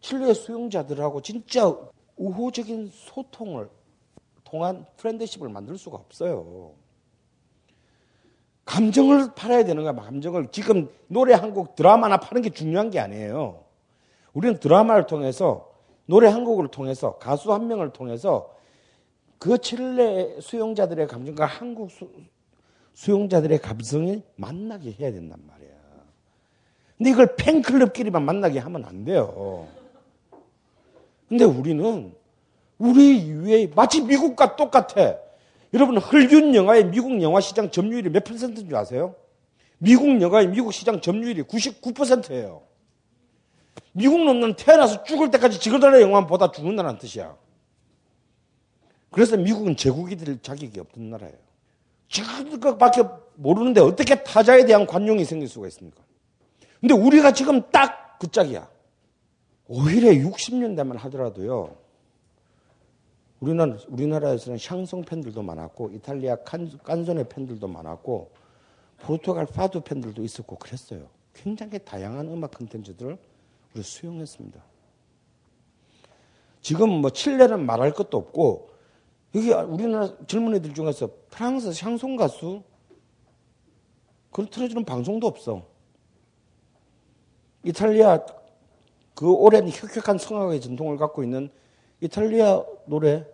[0.00, 1.74] 칠레 수용자들하고 진짜
[2.16, 3.68] 우호적인 소통을
[4.44, 6.72] 통한 프렌드십을 만들 수가 없어요.
[8.64, 9.94] 감정을 팔아야 되는 거야.
[9.94, 13.64] 감정을 지금 노래 한 곡 드라마나 파는 게 중요한 게 아니에요.
[14.32, 15.67] 우리는 드라마를 통해서
[16.08, 18.54] 노래 한 곡을 통해서 가수 한 명을 통해서
[19.38, 22.08] 그 칠레 수용자들의 감정과 한국 수,
[22.94, 25.68] 수용자들의 감성이 만나게 해야 된단 말이야.
[26.96, 29.68] 근데 이걸 팬클럽끼리만 만나게 하면 안 돼요.
[31.28, 32.14] 근데 우리는
[32.78, 35.18] 우리 이외에 마치 미국과 똑같아.
[35.74, 39.14] 여러분 헐리우드 영화의 미국 영화 시장 점유율이 몇 퍼센트인 줄 아세요?
[39.76, 42.62] 미국 영화의 미국 시장 점유율이 99%예요.
[43.98, 47.36] 미국 놈은 태어나서 죽을 때까지 지그달라 영화 보다 죽는다는 뜻이야.
[49.10, 51.36] 그래서 미국은 제국이 될 자격이 없던 나라예요.
[52.08, 53.02] 지금 것밖에
[53.34, 56.02] 모르는데 어떻게 타자에 대한 관용이 생길 수가 있습니까?
[56.80, 58.68] 근데 우리가 지금 딱 그 짝이야.
[59.68, 61.76] 오히려 60년대만 하더라도요.
[63.40, 68.32] 우리나라, 우리나라에서는 샹송 팬들도 많았고, 이탈리아 칸, 깐손의 팬들도 많았고,
[68.98, 71.08] 포르투갈 파두 팬들도 있었고 그랬어요.
[71.32, 73.16] 굉장히 다양한 음악 컨텐츠들을
[73.78, 74.62] 우리 수용했습니다.
[76.60, 78.70] 지금 뭐 칠레는 말할 것도 없고,
[79.34, 82.62] 여기 우리나라 젊은이들 중에서 프랑스 샹송 가수,
[84.30, 85.66] 그걸 틀어주는 방송도 없어.
[87.62, 88.24] 이탈리아
[89.14, 91.50] 그 오랜 혁혁한 성악의 전통을 갖고 있는
[92.00, 93.26] 이탈리아 노래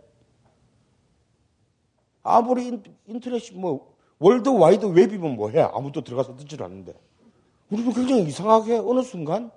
[2.23, 6.95] 아무리 인터넷이 뭐 월드 와이드 웹이면 뭐해 아무도 들어가서 듣질 않는데
[7.71, 9.51] 우리도 굉장히 이상하게 어느 순간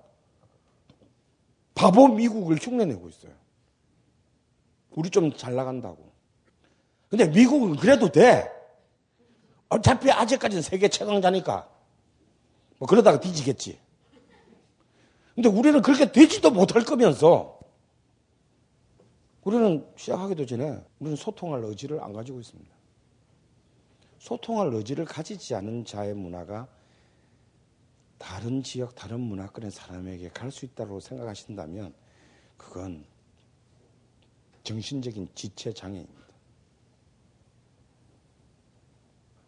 [1.78, 3.32] 바보 미국을 흉내내고 있어요.
[4.96, 6.12] 우리 좀 잘 나간다고.
[7.08, 8.52] 근데 미국은 그래도 돼.
[9.70, 11.70] 어차피 아직까지는 세계 최강자니까.
[12.80, 13.80] 뭐 그러다가 뒤지겠지.
[15.36, 17.60] 근데 우리는 그렇게 되지도 못할 거면서
[19.44, 22.76] 우리는 시작하기도 전에 우리는 소통할 의지를 안 가지고 있습니다.
[24.18, 26.68] 소통할 의지를 가지지 않은 자의 문화가
[28.18, 31.94] 다른 지역, 다른 문화권의 사람에게 갈 수 있다고 생각하신다면
[32.58, 33.06] 그건
[34.64, 36.28] 정신적인 지체 장애입니다.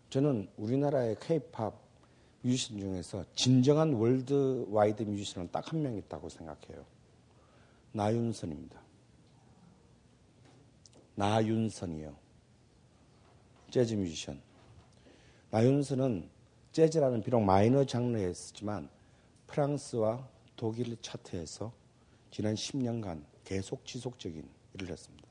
[0.09, 1.73] 저는 우리나라의 케이팝
[2.41, 6.85] 뮤지션 중에서 진정한 worldwide 뮤지션은 딱 한 명 있다고 생각해요.
[7.91, 8.81] 나윤선입니다.
[11.15, 12.15] 나윤선이요.
[13.71, 14.41] 재즈 뮤지션.
[15.51, 16.29] 나윤선은
[16.71, 18.89] 재즈라는 비록 마이너 장르에서지만
[19.47, 21.71] 프랑스와 독일 차트에서
[22.31, 25.27] 지난 10년간 계속 지속적인 1위를 했습니다.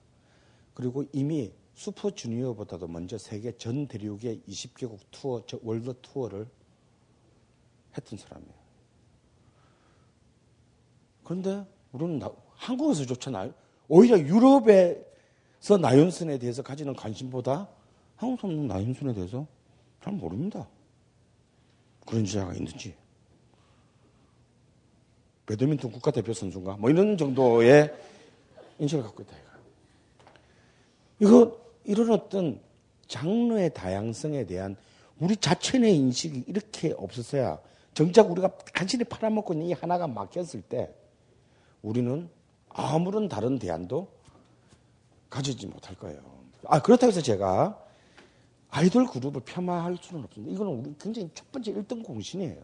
[0.74, 6.48] 그리고 이미 슈퍼 주니어보다도 먼저 세계 전 대륙의 20개국 투어, 월드 투어를
[7.96, 8.54] 했던 사람이에요.
[11.22, 13.54] 그런데 우리는 나, 한국에서 좋잖아요.
[13.86, 17.68] 오히려 유럽에서 나윤선에 대해서 가지는 관심보다
[18.16, 19.46] 한국 사람은 나윤선에 대해서
[20.02, 20.66] 잘 모릅니다.
[22.08, 22.94] 그런 주자가 있는지.
[25.44, 26.76] 배드민턴 국가대표 선수인가?
[26.78, 27.94] 뭐 이런 정도의
[28.78, 29.36] 인식을 갖고 있다.
[31.20, 32.60] 이거, 이런 어떤
[33.08, 34.76] 장르의 다양성에 대한
[35.20, 37.58] 우리 자체의 인식이 이렇게 없었어야
[37.92, 40.94] 정작 우리가 간신히 팔아먹고 있는 이 하나가 막혔을 때
[41.82, 42.30] 우리는
[42.68, 44.08] 아무런 다른 대안도
[45.28, 46.20] 가지지 못할 거예요.
[46.64, 47.78] 아, 그렇다고 해서 제가
[48.70, 50.54] 아이돌 그룹을 폄하할 수는 없습니다.
[50.54, 52.62] 이거는 우리 굉장히 첫 번째 1등 공신이에요.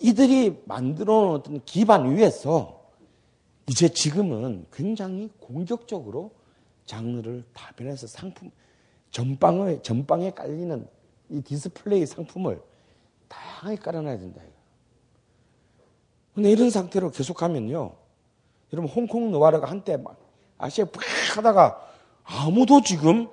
[0.00, 2.82] 이들이 만들어 놓은 어떤 기반 위에서
[3.68, 6.32] 이제 지금은 굉장히 공격적으로
[6.86, 8.50] 장르를 다변화해서 상품,
[9.10, 10.88] 전방에, 전방에 깔리는
[11.30, 12.60] 이 디스플레이 상품을
[13.28, 14.42] 다양하게 깔아놔야 된다.
[16.34, 17.94] 근데 이런 상태로 계속하면요.
[18.72, 20.18] 여러분, 홍콩 노아르가 한때 막
[20.58, 21.02] 아시아에 팍
[21.36, 21.92] 하다가
[22.24, 23.28] 아무도 지금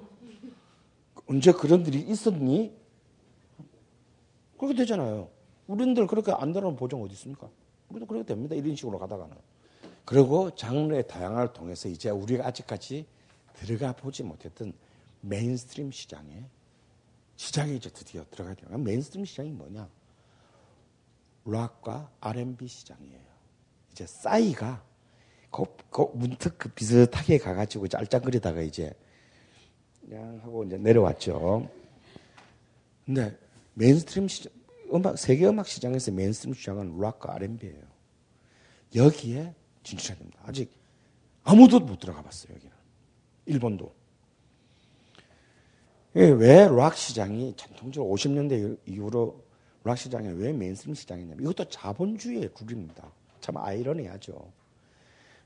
[1.29, 2.75] 언제 그런 일이 있었니?
[4.57, 5.29] 그렇게 되잖아요.
[5.67, 7.49] 우리들 그렇게 안 되는 보정 어디 있습니까?
[7.89, 8.55] 우리도 그렇게 됩니다.
[8.55, 9.37] 이런 식으로 가다가는.
[10.05, 13.05] 그리고 장르의 다양화를 통해서 이제 우리가 아직까지
[13.53, 14.73] 들어가 보지 못했던
[15.21, 16.45] mainstream 시장에
[17.35, 18.77] 시장에 이제 드디어 들어가야 돼요.
[18.79, 19.87] mainstream 시장이 뭐냐?
[21.45, 23.29] 락과 R&B 시장이에요.
[23.91, 24.83] 이제 싸이가
[25.51, 28.93] 그, 그 문득 그 비슷하게 가가지고 깔짝거리다가 이제
[30.09, 31.69] 그냥 하고 이제 내려왔죠.
[33.05, 33.37] 근데
[33.75, 34.51] mainstream 시장,
[34.91, 37.83] 음악, 세계 음악 시장에서 mainstream 시장은 락과 R&B예요.
[38.95, 39.53] 여기에
[39.83, 40.39] 진출해야 됩니다.
[40.43, 40.71] 아직
[41.43, 42.75] 아무도 못 들어가 봤어요, 여기는.
[43.45, 43.93] 일본도.
[46.13, 49.43] 왜 락 시장이 전통적으로 50년대 이후로
[49.83, 53.11] 락 시장이 왜 mainstream 시장이냐면 이것도 자본주의의 룰입니다.
[53.39, 54.51] 참 아이러니하죠.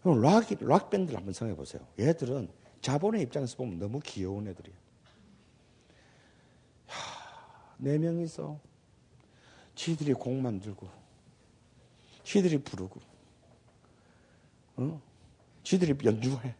[0.01, 1.85] 그럼 락, 락 밴드를 한번 생각해 보세요.
[1.99, 2.47] 얘들은
[2.83, 4.77] 자본의 입장에서 보면 너무 귀여운 애들이에요.
[6.85, 8.59] 하, 네 명이서
[9.73, 10.87] 지들이 곡 만들고,
[12.25, 12.99] 지들이 부르고,
[14.75, 15.01] 어?
[15.63, 16.53] 지들이 연주해.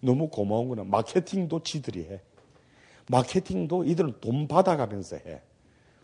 [0.00, 2.20] 너무 고마운 거는 마케팅도 지들이 해.
[3.08, 5.40] 마케팅도 이들은 돈 받아가면서 해.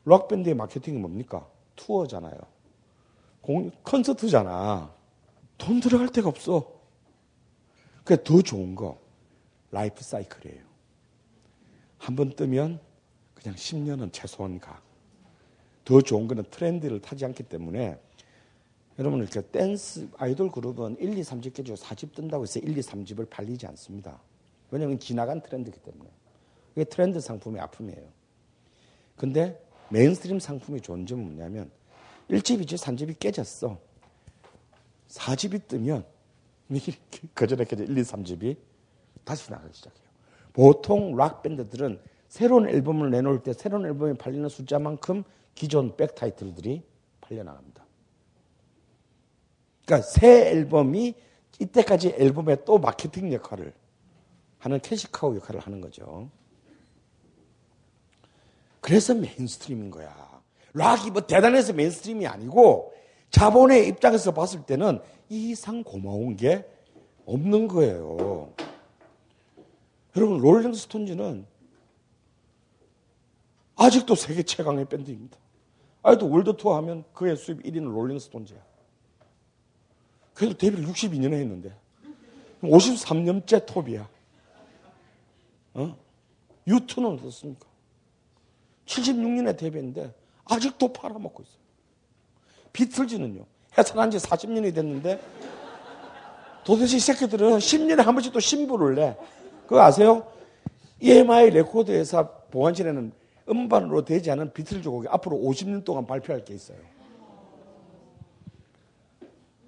[0.05, 1.51] 락밴드의 마케팅이 뭡니까?
[1.75, 2.39] 투어잖아요.
[3.41, 4.95] 공, 콘서트잖아.
[5.59, 6.73] 돈 들어갈 데가 없어.
[8.05, 9.08] 그게 더 좋은 거.
[9.71, 10.63] 라이프 사이클이에요.
[11.99, 12.81] 한 번 뜨면
[13.35, 14.81] 그냥 10년은 최소한 가.
[15.85, 17.99] 더 좋은 거는 트렌드를 타지 않기 때문에
[18.99, 23.31] 여러분 이렇게 댄스 아이돌 그룹은 1, 2, 3집 깨지고 4집 뜬다고 해서 1, 2, 3집을
[23.31, 24.21] 팔리지 않습니다.
[24.71, 26.11] 왜냐하면 지나간 트렌드이기 때문에.
[26.75, 28.09] 그게 트렌드 상품의 아픔이에요.
[29.17, 31.71] 근데 mainstream 상품이 좋은 점은 뭐냐면
[32.31, 33.79] 1집, 2집, 3집이 깨졌어.
[35.09, 36.05] 4집이 뜨면
[37.35, 38.57] 그전에 깨진 1, 2, 3집이
[39.29, 40.09] 다시 나가기 시작해요.
[40.55, 45.23] 보통 락 밴드들은 새로운 앨범을 내놓을 때 새로운 앨범이 팔리는 숫자만큼
[45.55, 46.83] 기존 back title들이
[47.21, 47.85] 팔려 나갑니다.
[49.85, 51.15] 그러니까 새 앨범이
[51.59, 53.75] 이때까지 앨범의 또 마케팅 역할을
[54.61, 56.31] 하는 cash cow 역할을 하는 거죠.
[58.81, 60.41] 그래서 mainstream인 거야.
[60.73, 62.95] 락이 뭐 대단해서 mainstream이 아니고
[63.31, 66.67] 자본의 입장에서 봤을 때는 이상 고마운 게
[67.27, 68.55] 없는 거예요.
[70.17, 71.47] 여러분 롤링스톤즈는
[73.77, 75.39] 아직도 세계 최강의 밴드입니다.
[76.03, 78.59] 아직도 월드 투어 하면 그의 수입 1위는 롤링스톤즈야.
[80.35, 81.77] 그래도 데뷔를 62년에 했는데
[82.63, 84.09] 53년째 톱이야.
[85.75, 85.97] 어?
[86.67, 87.67] 유투는 어떻습니까?
[88.87, 91.59] 76년에 데뷔했는데 아직도 팔아먹고 있어요.
[92.73, 93.45] 비틀즈는요.
[93.77, 95.21] 해산한 지 40년이 됐는데
[96.65, 99.17] 도대체 이 새끼들은 10년에 한 번씩 또 신보를 내.
[99.69, 100.27] 그거 아세요?
[100.99, 103.13] EMI 레코드 회사 보안실에는
[103.51, 106.79] 음반으로 되지 않은 비틀즈 곡이 앞으로 50년 동안 발표할 게 있어요.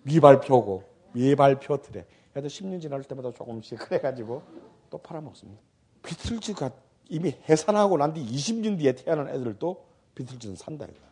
[0.02, 0.82] 미발표고,
[1.12, 2.06] 미발표 틀에.
[2.32, 4.42] 그래도 10년 지날 때마다 조금씩 그래가지고
[4.88, 5.60] 또 팔아먹습니다.
[6.02, 6.70] 비틀즈가
[7.10, 9.84] 이미 해산하고 난 뒤 20년 뒤에 태어난 애들도
[10.14, 11.10] 비틀즈는 산다 이거야.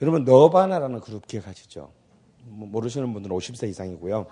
[0.00, 1.90] 여러분 너바나라는 그룹 기억하시죠?
[2.44, 4.26] 뭐 모르시는 분들은 50세 이상이고요.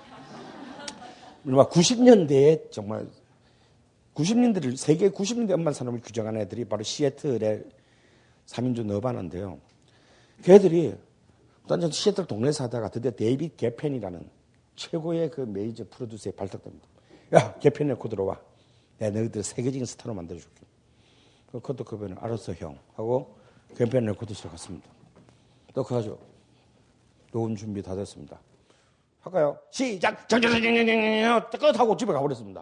[1.44, 3.08] 90년대에 정말
[4.14, 7.64] 90년대를 세계 90년대 음반 산업을 규정한 애들이 바로 시애틀의
[8.46, 9.58] 3인조 너바나인데요.
[10.42, 10.94] 걔들이
[11.66, 14.28] 완전 시애틀 동네 살다가 드디어 데이빗 게펜이라는
[14.76, 16.86] 최고의 그 메이저 프로듀서에 발탁됩니다.
[17.34, 18.40] 야, 게펜 레코드 들어와.
[18.98, 20.62] 내가 너희들 세계적인 스타로 만들어줄게.
[21.52, 23.38] 커트 코베인은 알았어 형 하고
[23.76, 24.88] 개펜 레코드실 갔습니다.
[25.72, 26.18] 또 그가지고
[27.32, 28.40] 녹음 준비 다 됐습니다.
[29.20, 29.58] 할까요?
[29.70, 30.28] 시작!
[30.28, 32.52] 정정정정정정 끝하고 집에 가버렸습니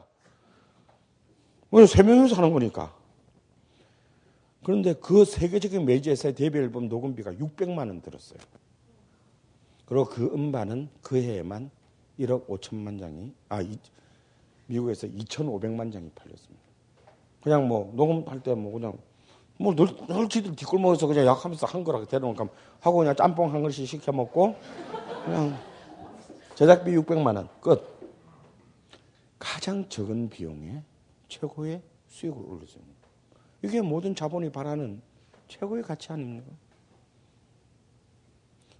[1.73, 1.77] 다.
[1.77, 2.95] 오늘 세 명이서 하는 거니까.
[4.63, 8.39] 그런데 그 세계적인 메이저에서의 데뷔 앨범 녹음비가 600만 원 들었어요.
[9.87, 11.71] 그리고 그 음반은 그 해에만
[12.21, 13.77] 1억 5천만 장이, 아, 이,
[14.67, 16.63] 미국에서 2,500만 장이 팔렸습니다.
[17.43, 18.97] 그냥 뭐, 녹음할 때 뭐 그냥,
[19.59, 22.49] 뭐 늘, 늘 지들 뒷골목에서 그냥 약하면서 한 거라고 대놓으니까
[22.81, 24.55] 하고 그냥 짬뽕 한 그릇씩 시켜 먹고,
[25.25, 25.59] 그냥
[26.55, 27.83] 제작비 600만 원, 끝.
[29.39, 30.85] 가장 적은 비용에
[31.33, 33.09] 최고의 수익을 올렸습니다.
[33.63, 35.01] 이게 모든 자본이 바라는
[35.49, 36.51] 최고의 가치 아닙니까?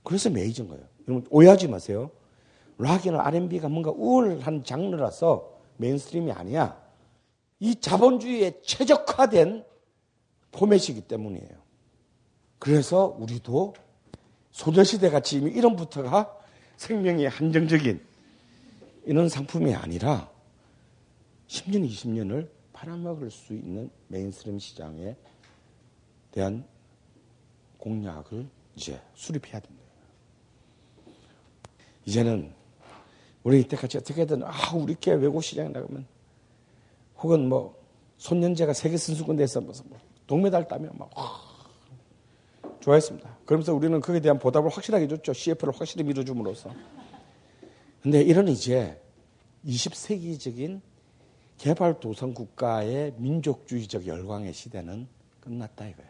[0.03, 0.85] 그래서 메이저인 거예요.
[1.09, 2.11] 여러분 오해하지 마세요.
[2.79, 6.81] 락이나 R&B가 뭔가 우월한 장르라서 mainstream이 아니야.
[7.61, 9.65] 이 자본주의에 최적화된
[10.51, 11.63] 포맷이기 때문이에요.
[12.59, 13.75] 그래서 우리도
[14.51, 16.37] 소녀시대 같이 이미 이름부터가
[16.77, 18.05] 생명이 한정적인
[19.05, 20.32] 이런 상품이 아니라
[21.53, 25.15] 10년, 20년을 팔아먹을 수 있는 mainstream 시장에
[26.31, 26.65] 대한
[27.77, 29.83] 공략을 이제 수립해야 된다.
[32.07, 32.55] 이제는
[33.43, 36.07] 우리 이때까지 어떻게든 아 우리 께 외국 시장에 나가면
[37.19, 37.79] 혹은 뭐
[38.17, 41.11] 손년제가 세계 선수권대회에서 무슨 뭐 동메달 따면 막
[42.81, 43.39] 좋아했습니다.
[43.45, 45.35] 그러면서 우리는 거기에 대한 보답을 확실하게 줬죠.
[45.35, 46.75] CF를 확실히 밀어줌으로써.
[48.01, 48.99] 근데 이런 이제
[49.67, 50.81] 20세기적인
[51.63, 55.07] 개발도상 국가의 민족주의적 열광의 시대는
[55.39, 56.09] 끝났다 이거야.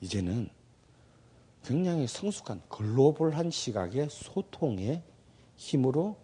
[0.00, 0.48] 이제는
[1.62, 5.02] 굉장히 성숙한 글로벌한 시각의 소통의
[5.56, 6.16] 힘으로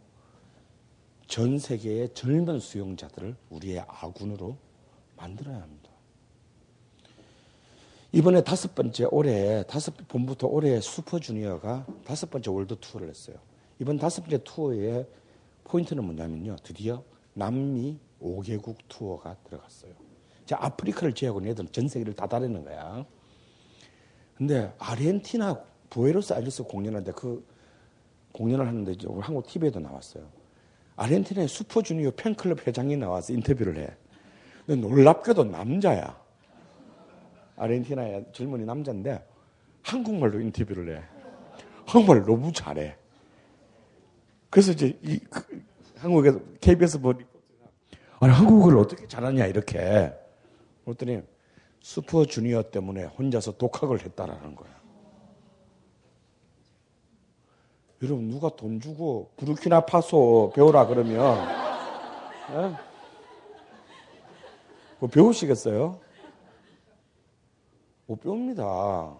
[1.26, 4.56] 전 세계의 젊은 수용자들을 우리의 아군으로
[5.18, 5.90] 만들어야 합니다.
[8.12, 13.36] 이번에 다섯 번째 올해 다섯 봄부터 올해 슈퍼주니어가 다섯 번째 월드 투어를 했어요.
[13.80, 15.06] 이번 다섯 번째 투어의
[15.64, 16.56] 포인트는 뭐냐면요.
[16.62, 19.92] 드디어 남미 5개국 투어가 들어갔어요.
[20.44, 23.04] 자, 아프리카를 제외하고는 얘들은 전 세계를 다 다니는 거야.
[24.36, 27.46] 근데 아르헨티나 부에노스 아이레스 공연하는데 그
[28.32, 30.26] 공연을 하는데 우리 한국 TV에도 나왔어요.
[30.96, 33.88] 아르헨티나의 슈퍼주니어 팬클럽 회장이 나와서 인터뷰를 해.
[34.66, 36.20] 근데 놀랍게도 남자야.
[37.56, 39.24] 아르헨티나의 젊은이 남자인데
[39.82, 41.02] 한국말로 인터뷰를 해.
[41.86, 42.96] 한국말 너무 잘해.
[44.50, 45.62] 그래서 이제 이 그,
[46.02, 47.68] 한국에서 KBS 뭐 리포트가
[48.20, 50.12] 아니 한국어를 어떻게 잘하냐 이렇게
[50.84, 51.22] 그랬더니
[51.80, 54.70] 슈퍼 주니어 때문에 혼자서 독학을 했다라는 거야.
[58.02, 61.38] 여러분 누가 돈 주고 부르키나 파소 배우라 그러면
[62.50, 62.76] 예?
[64.98, 66.00] 뭐 배우시겠어요?
[68.06, 69.16] 못 배웁니다.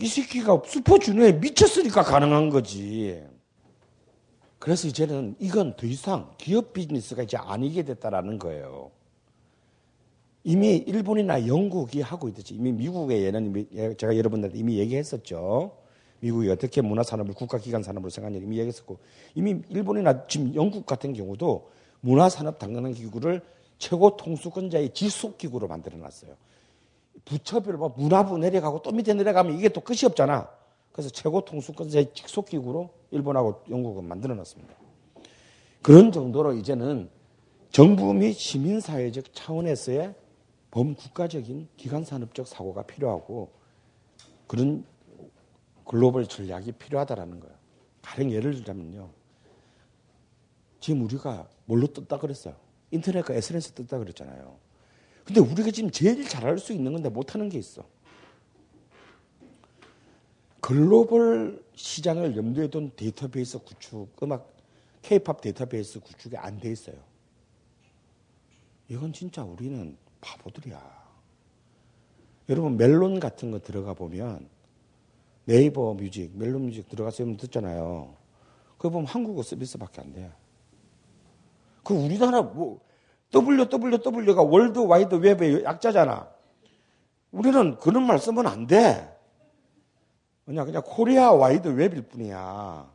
[0.00, 3.33] 이 새끼가 슈퍼주니어에 미쳤으니까 가능한 거지.
[4.64, 8.90] 그래서 이제는 이건 더 이상 기업 비즈니스가 이제 아니게 됐다라는 거예요.
[10.42, 13.66] 이미 일본이나 영국이 하고 있듯이 이미 미국의 예는 이미
[13.98, 15.76] 제가 여러분들한테 이미 얘기했었죠.
[16.20, 18.96] 미국이 어떻게 문화 산업을 국가 기관 산업으로 생각하냐 이미 얘기했었고
[19.34, 23.42] 이미 일본이나 지금 영국 같은 경우도 문화 산업 당근 기구를
[23.76, 26.36] 최고 통수권자의 지속 기구로 만들어 놨어요.
[27.26, 30.48] 부처별 뭐 문화부 내려가고 또 밑에 내려가면 이게 또 끝이 없잖아.
[30.94, 34.76] 그래서 최고 통수권자의 직속기구로 일본하고 영국은 만들어 놨습니다.
[35.82, 37.10] 그런 정도로 이제는
[37.72, 40.14] 정부 및 시민사회적 차원에서의
[40.70, 43.50] 범국가적인 기관산업적 사고가 필요하고
[44.46, 44.84] 그런
[45.84, 47.56] 글로벌 전략이 필요하다라는 거예요.
[48.00, 49.10] 가령 예를 들자면요.
[50.78, 52.54] 지금 우리가 뭘로 떴다 그랬어요?
[52.92, 54.56] 인터넷과 SNS 떴다 그랬잖아요.
[55.24, 57.82] 근데 우리가 지금 제일 잘할 수 있는 건데 못하는 게 있어.
[60.64, 64.50] 글로벌 시장을 염두에 둔 데이터베이스 구축, 음악,
[65.02, 66.96] 케이팝 데이터베이스 구축이 안 돼 있어요.
[68.88, 71.04] 이건 진짜 우리는 바보들이야.
[72.48, 74.48] 여러분 멜론 같은 거 들어가 보면
[75.44, 78.16] 네이버 뮤직, 멜론 뮤직 들어가서 듣잖아요.
[78.78, 80.32] 그거 보면 한국어 서비스밖에 안 돼.
[81.82, 82.80] 그 우리나라 뭐
[83.34, 86.26] www가 월드 와이드 웹의 약자잖아.
[87.32, 89.13] 우리는 그런 말 쓰면 안 돼.
[90.44, 92.92] 그냥 그냥 Korea Wide Web일 뿐이야.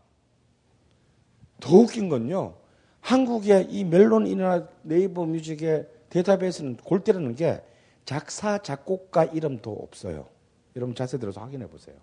[1.60, 2.56] 더 웃긴 건요.
[3.02, 7.62] 한국의 이 멜론이나 네이버 뮤직의 데이터베이스는 골 때리는 게
[8.06, 10.28] 작사, 작곡가 이름도 없어요.
[10.76, 11.96] 여러분 자세 들어서 확인해 보세요.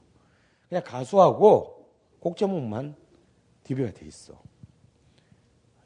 [0.68, 1.86] 그냥 가수하고
[2.20, 2.97] 곡 제목만
[3.64, 4.40] DB가 돼 있어.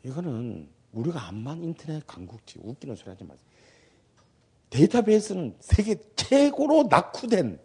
[0.04, 3.44] 이거는 우리가 암만 인터넷 강국지 웃기는 소리 하지 마세요.
[4.70, 7.58] 데이터베이스는 세계 최고로 낙후된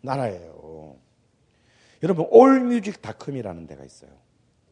[0.00, 0.96] 나라예요.
[2.02, 4.10] 여러분 올뮤직닷컴이라는 데가 있어요.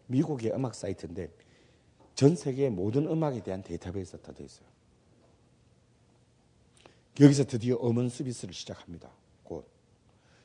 [0.07, 1.29] 미국의 음악 사이트인데
[2.14, 4.66] 전 세계 모든 음악에 대한 데이터베이스가 다 돼 있어요.
[7.20, 9.09] 여기서 드디어 음원 서비스를 시작합니다.
[9.43, 9.66] 곧.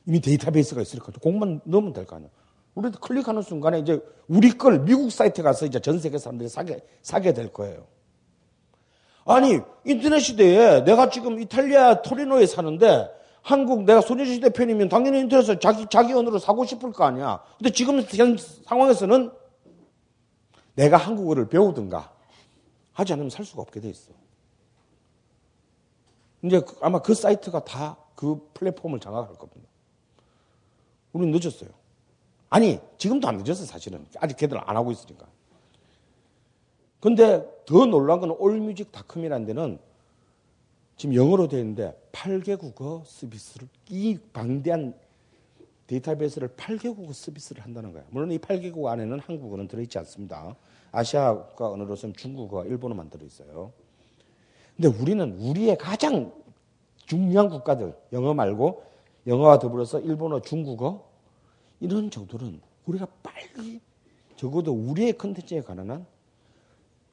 [0.06, 2.30] 이미 데이터베이스가 있으니까 곡만 넣으면 될 거 아니야.
[2.74, 7.34] 우리도 클릭하는 순간에 이제 우리 걸 미국 사이트 가서 이제 전 세계 사람들이 사게, 사게
[7.34, 7.86] 될 거예요.
[9.24, 13.08] 아니, 인터넷 시대에 내가 지금 이탈리아 토리노에 사는데
[13.42, 17.42] 한국 내가 소녀시대 팬이면 당연히 인터넷에서 자기, 자기 언어로 사고 싶을 거 아니야.
[17.58, 19.32] 근데 지금 현 상황에서는
[20.74, 22.12] 내가 한국어를 배우든가
[22.92, 24.12] 하지 않으면 살 수가 없게 돼 있어.
[26.44, 29.68] 이제 그- 아마 그 사이트가 다 그 플랫폼을 장악할 겁니다.
[31.12, 31.70] 우리는 늦었어요.
[32.50, 34.06] 아니, 지금도 안 늦었어, 사실은.
[34.18, 35.26] 아직 걔들 안 하고 있으니까.
[37.00, 39.80] 근데 더 놀란 건 올뮤직닷컴이라는 데는
[41.02, 44.94] 지금 영어로 되어 있는데 8개 국어 서비스를, 이 방대한
[45.88, 48.06] 데이터베이스를 8개 국어 서비스를 한다는 거예요.
[48.10, 50.54] 물론 이 8개 국어 안에는 한국어는 들어있지 않습니다.
[50.92, 53.72] 아시아가 언어로서는 중국어, 일본어만 들어있어요.
[54.76, 56.32] 근데 우리는 우리의 가장
[57.06, 58.84] 중요한 국가들, 영어 말고
[59.26, 61.10] 영어와 더불어서 일본어, 중국어
[61.80, 63.80] 이런 정도는 우리가 빨리
[64.36, 66.06] 적어도 우리의 컨텐츠에 관한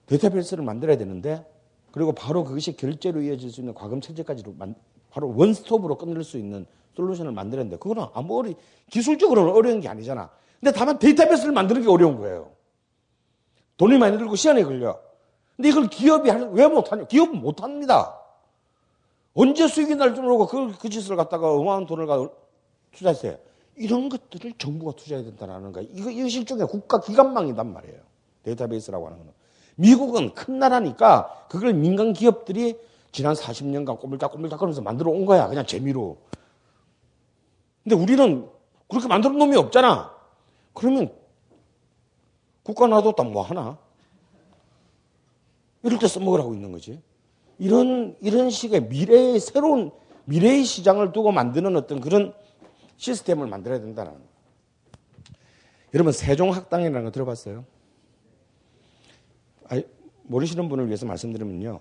[0.06, 1.44] 데이터베이스를 만들어야 되는데
[1.92, 4.76] 그리고 바로 그것이 결제로 이어질 수 있는 과금 체제까지로 만,
[5.10, 6.66] 바로 원스톱으로 끝낼 수 있는
[6.96, 8.56] 솔루션을 만들었는데 그거는 아무 어리
[8.92, 10.30] 기술적으로는 어려운 게 아니잖아.
[10.60, 12.52] 근데 다만 데이터베이스를 만드는 게 어려운 거예요.
[13.78, 15.00] 돈이 많이 들고 시간이 걸려.
[15.56, 17.06] 근데 이걸 기업이 왜 못하냐?
[17.06, 18.16] 기업은 못합니다.
[19.34, 22.30] 언제 수익이 날 줄 모르고 그, 그 짓을 갖다가 어마어마한 돈을 가
[22.92, 23.38] 투자했어요.
[23.76, 25.86] 이런 것들을 정부가 투자해야 된다는 거야.
[25.90, 28.00] 이거, 이거 일종의 국가 기관망이단 말이에요.
[28.44, 29.32] 데이터베이스라고 하는 거는.
[29.80, 32.78] 미국은 큰 나라니까 그걸 민간 기업들이
[33.14, 35.48] 지난 40년간 꼬물딱꼬물딱 하면서 만들어 온 거야.
[35.48, 36.18] 그냥 재미로.
[37.84, 38.48] 근데 우리는
[38.90, 40.14] 그렇게 만들어 놓은 놈이 없잖아.
[40.74, 41.14] 그러면
[42.64, 43.78] 국가 놔뒀다 뭐 하나?
[45.84, 47.02] 이럴 때 써먹으라고 있는 거지.
[47.58, 49.92] 이런, 이런 식의 미래의 새로운
[50.26, 52.34] 미래의 시장을 두고 만드는 어떤 그런
[52.98, 54.28] 시스템을 만들어야 된다는 거예요.
[55.94, 57.64] 여러분, 세종학당이라는 거 들어봤어요?
[59.70, 59.84] 아니,
[60.24, 61.80] 모르시는 분을 위해서 말씀드리면요.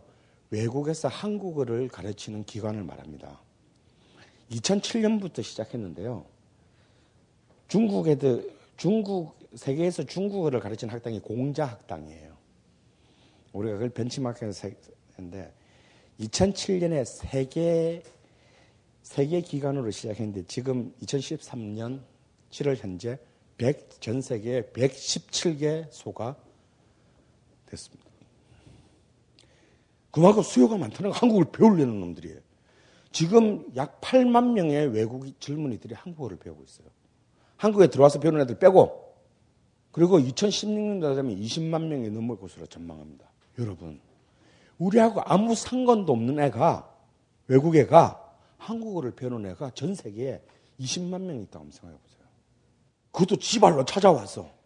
[0.51, 3.41] 외국에서 한국어를 가르치는 기관을 말합니다.
[4.51, 6.25] 2007년부터 시작했는데요.
[7.67, 8.43] 중국에도,
[8.77, 12.37] 중국, 세계에서 중국어를 가르치는 학당이 공자학당이에요.
[13.53, 14.71] 우리가 그걸 벤치마크에서
[15.11, 15.53] 했는데,
[16.21, 18.03] 2007년에 세계,
[19.03, 22.01] 세계 기관으로 시작했는데, 지금 2013년
[22.51, 23.19] 7월 현재
[23.57, 26.37] 100, 전 세계 117개 소가
[27.69, 28.09] 됐습니다.
[30.11, 32.41] 그만큼 수요가 많다는 거 한국을 배우려는 놈들이에요.
[33.13, 36.89] 지금 약 8만 명의 외국 젊은이들이 한국어를 배우고 있어요.
[37.57, 39.15] 한국에 들어와서 배우는 애들 빼고
[39.93, 43.27] 그리고 2016년도 되면 20만 명이 넘을 것으로 전망합니다.
[43.59, 44.01] 여러분,
[44.79, 46.95] 우리하고 아무 상관도 없는 애가
[47.49, 48.25] 외국 애가
[48.59, 50.43] 한국어를 배우는 애가 전 세계에
[50.79, 52.19] 20만 명이 있다고 생각해 보세요.
[53.11, 54.58] 그것도 지발로 찾아와서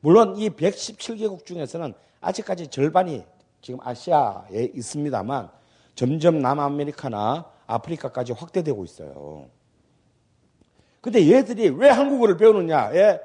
[0.00, 3.24] 물론 이 117개국 중에서는 아직까지 절반이
[3.60, 5.50] 지금 아시아에 있습니다만
[5.94, 9.48] 점점 남아메리카나 아프리카까지 확대되고 있어요.
[11.00, 13.20] 근데 얘들이 왜 한국어를 배우느냐의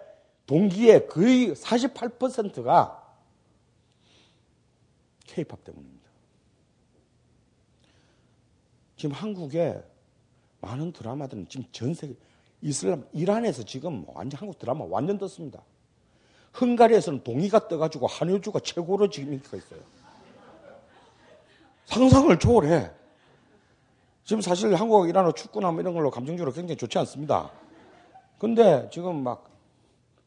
[0.45, 3.01] 동기의 거의 48%가
[5.25, 6.09] 케이팝 때문입니다.
[8.95, 9.81] 지금 한국에
[10.59, 12.13] 많은 드라마들은 지금 전 세계
[12.61, 15.63] 이슬람 이란에서 지금 완전 한국 드라마 완전 떴습니다.
[16.59, 19.79] 헝가리에서는 동의가 떠가지고 한효주가 최고로 지금 인기가 있어요.
[21.85, 22.91] 상상을 초월해.
[24.23, 27.51] 지금 사실 한국 이란어 축구나 뭐 이런 걸로 감정적으로 굉장히 좋지 않습니다.
[28.37, 29.49] 근데 지금 막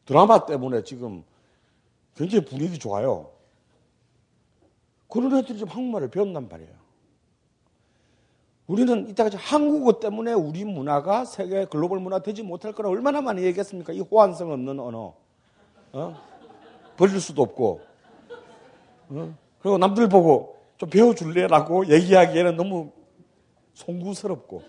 [0.05, 1.23] 드라마 때문에 지금
[2.15, 3.31] 굉장히 분위기 좋아요.
[5.09, 6.73] 그런 애들이 지금 한국말을 배운단 말이에요.
[8.67, 13.93] 우리는 이때까지 한국어 때문에 우리 문화가 세계 글로벌 문화 되지 못할 거라 얼마나 많이 얘기했습니까?
[13.93, 15.13] 이 호환성 없는 언어.
[15.95, 16.13] 어?
[16.97, 17.81] 버릴 수도 없고.
[19.09, 19.37] 어?
[19.59, 22.91] 그리고 남들 보고 좀 배워줄래라고 얘기하기에는 너무
[23.73, 24.61] 송구스럽고.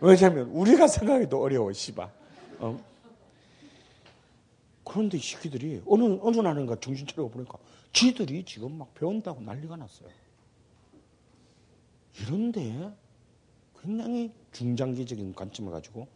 [0.00, 2.10] 왜냐면 우리가 생각해도 어려워, 씨바.
[2.58, 2.78] 어?
[4.84, 7.58] 그런데 이 새끼들이 어느, 어느 날인가 정신 차리고 보니까
[7.92, 10.08] 지들이 지금 막 배운다고 난리가 났어요.
[12.20, 12.92] 이런데
[13.80, 16.06] 굉장히 중장기적인 관점을 가지고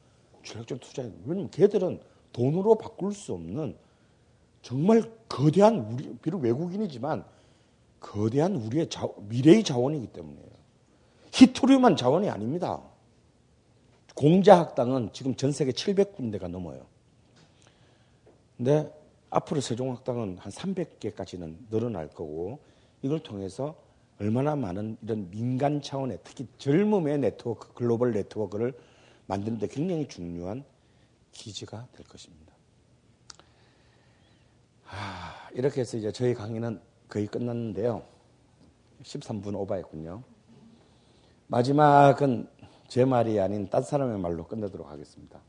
[0.44, 1.10] 전략적 투자해.
[1.24, 2.00] 왜냐면 걔들은
[2.32, 3.76] 돈으로 바꿀 수 없는
[4.62, 7.24] 정말 거대한 우리, 비록 외국인이지만
[7.98, 10.50] 거대한 우리의 자, 미래의 자원이기 때문이에요.
[11.32, 12.80] 히토리만 자원이 아닙니다.
[14.14, 16.86] 공자학당은 지금 전 세계 700군데가 넘어요.
[18.56, 18.92] 근데
[19.30, 22.58] 앞으로 세종학당은 한 300개까지는 늘어날 거고
[23.02, 23.76] 이걸 통해서
[24.18, 28.78] 얼마나 많은 이런 민간 차원의 특히 젊음의 네트워크, 글로벌 네트워크를
[29.26, 30.64] 만드는데 굉장히 중요한
[31.32, 32.49] 기지가 될 것입니다.
[34.90, 38.02] 하, 이렇게 해서 이제 저희 강의는 거의 끝났는데요.
[39.02, 40.22] 13분 오버했군요.
[41.46, 42.48] 마지막은
[42.88, 45.40] 제 말이 아닌 딴 사람의 말로 끝내도록 하겠습니다.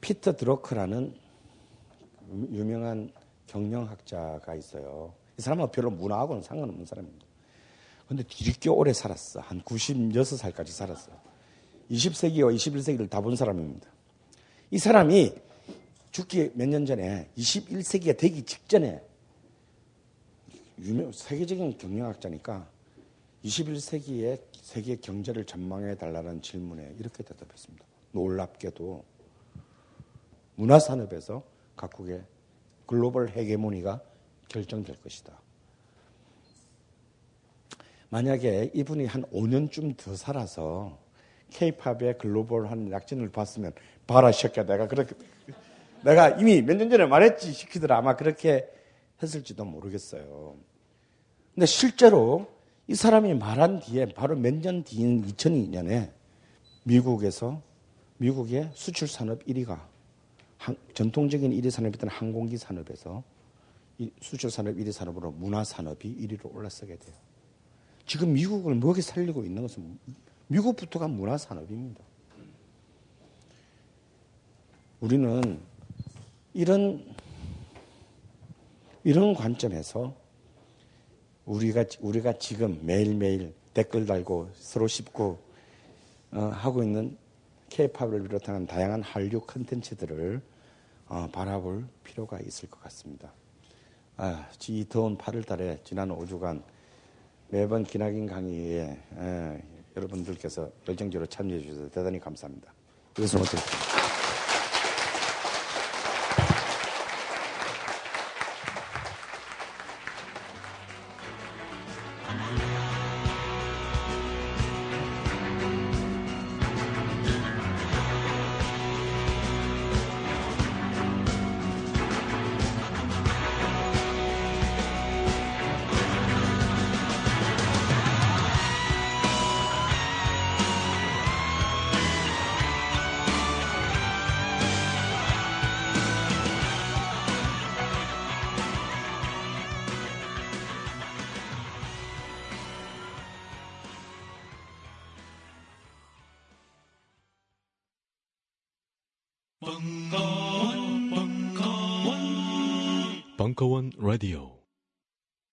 [0.00, 1.14] 피터 드로크라는
[2.52, 3.12] 유명한
[3.46, 5.12] 경영학자가 있어요.
[5.38, 7.26] 이 사람은 별로 문화하고는 상관없는 사람입니다.
[8.08, 9.40] 근데 되게 오래 살았어.
[9.40, 11.10] 한 96살까지 살았어.
[11.90, 13.88] 20세기와 21세기를 다 본 사람입니다.
[14.70, 15.34] 이 사람이
[16.10, 19.02] 죽기 몇 년 전에 21세기가 되기 직전에
[20.80, 22.68] 유명 세계적인 경영학자니까
[23.44, 27.84] 21세기의 세계 경제를 전망해 달라는 질문에 이렇게 대답했습니다.
[28.12, 29.04] 놀랍게도
[30.56, 31.42] 문화산업에서
[31.76, 32.22] 각국의
[32.86, 34.00] 글로벌 헤게모니가
[34.48, 35.38] 결정될 것이다.
[38.10, 40.98] 만약에 이분이 한 5년쯤 더 살아서
[41.50, 43.72] 케이팝의 글로벌한 약진을 봤으면
[44.06, 45.14] 봐라 새끼야 내가 그렇게
[46.04, 48.68] 내가 이미 몇 년 전에 말했지 시키더라 아마 그렇게
[49.22, 50.56] 했을지도 모르겠어요.
[51.54, 52.46] 근데 실제로
[52.86, 56.10] 이 사람이 말한 뒤에 바로 몇 년 뒤인 2002년에
[56.84, 57.60] 미국에서
[58.18, 59.80] 미국의 수출 산업 1위가
[60.94, 63.22] 전통적인 1위 산업이던 항공기 산업에서
[64.20, 67.14] 수출 산업 1위 산업으로 문화 산업이 1위로 올라서게 돼요.
[68.06, 69.98] 지금 미국을 먹여 살리고 있는 것은
[70.48, 72.02] 미국부터가 문화 산업입니다.
[75.00, 75.60] 우리는
[76.52, 77.04] 이런
[79.04, 80.14] 이런 관점에서
[81.46, 85.38] 우리가 우리가 지금 매일매일 댓글 달고 서로 씹고
[86.32, 87.16] 어, 하고 있는
[87.70, 90.40] 케이팝을 비롯한 다양한 한류 컨텐츠들을
[91.08, 93.32] 어, 바라볼 필요가 있을 것 같습니다.
[94.16, 96.62] 아, 이 더운 8월 달에 지난 5주간
[97.48, 99.62] 매번 기나긴 강의에 에,
[99.96, 102.72] 여러분들께서 열정적으로 참여해 주셔서 대단히 감사합니다.
[103.18, 103.56] 이것은 어떻게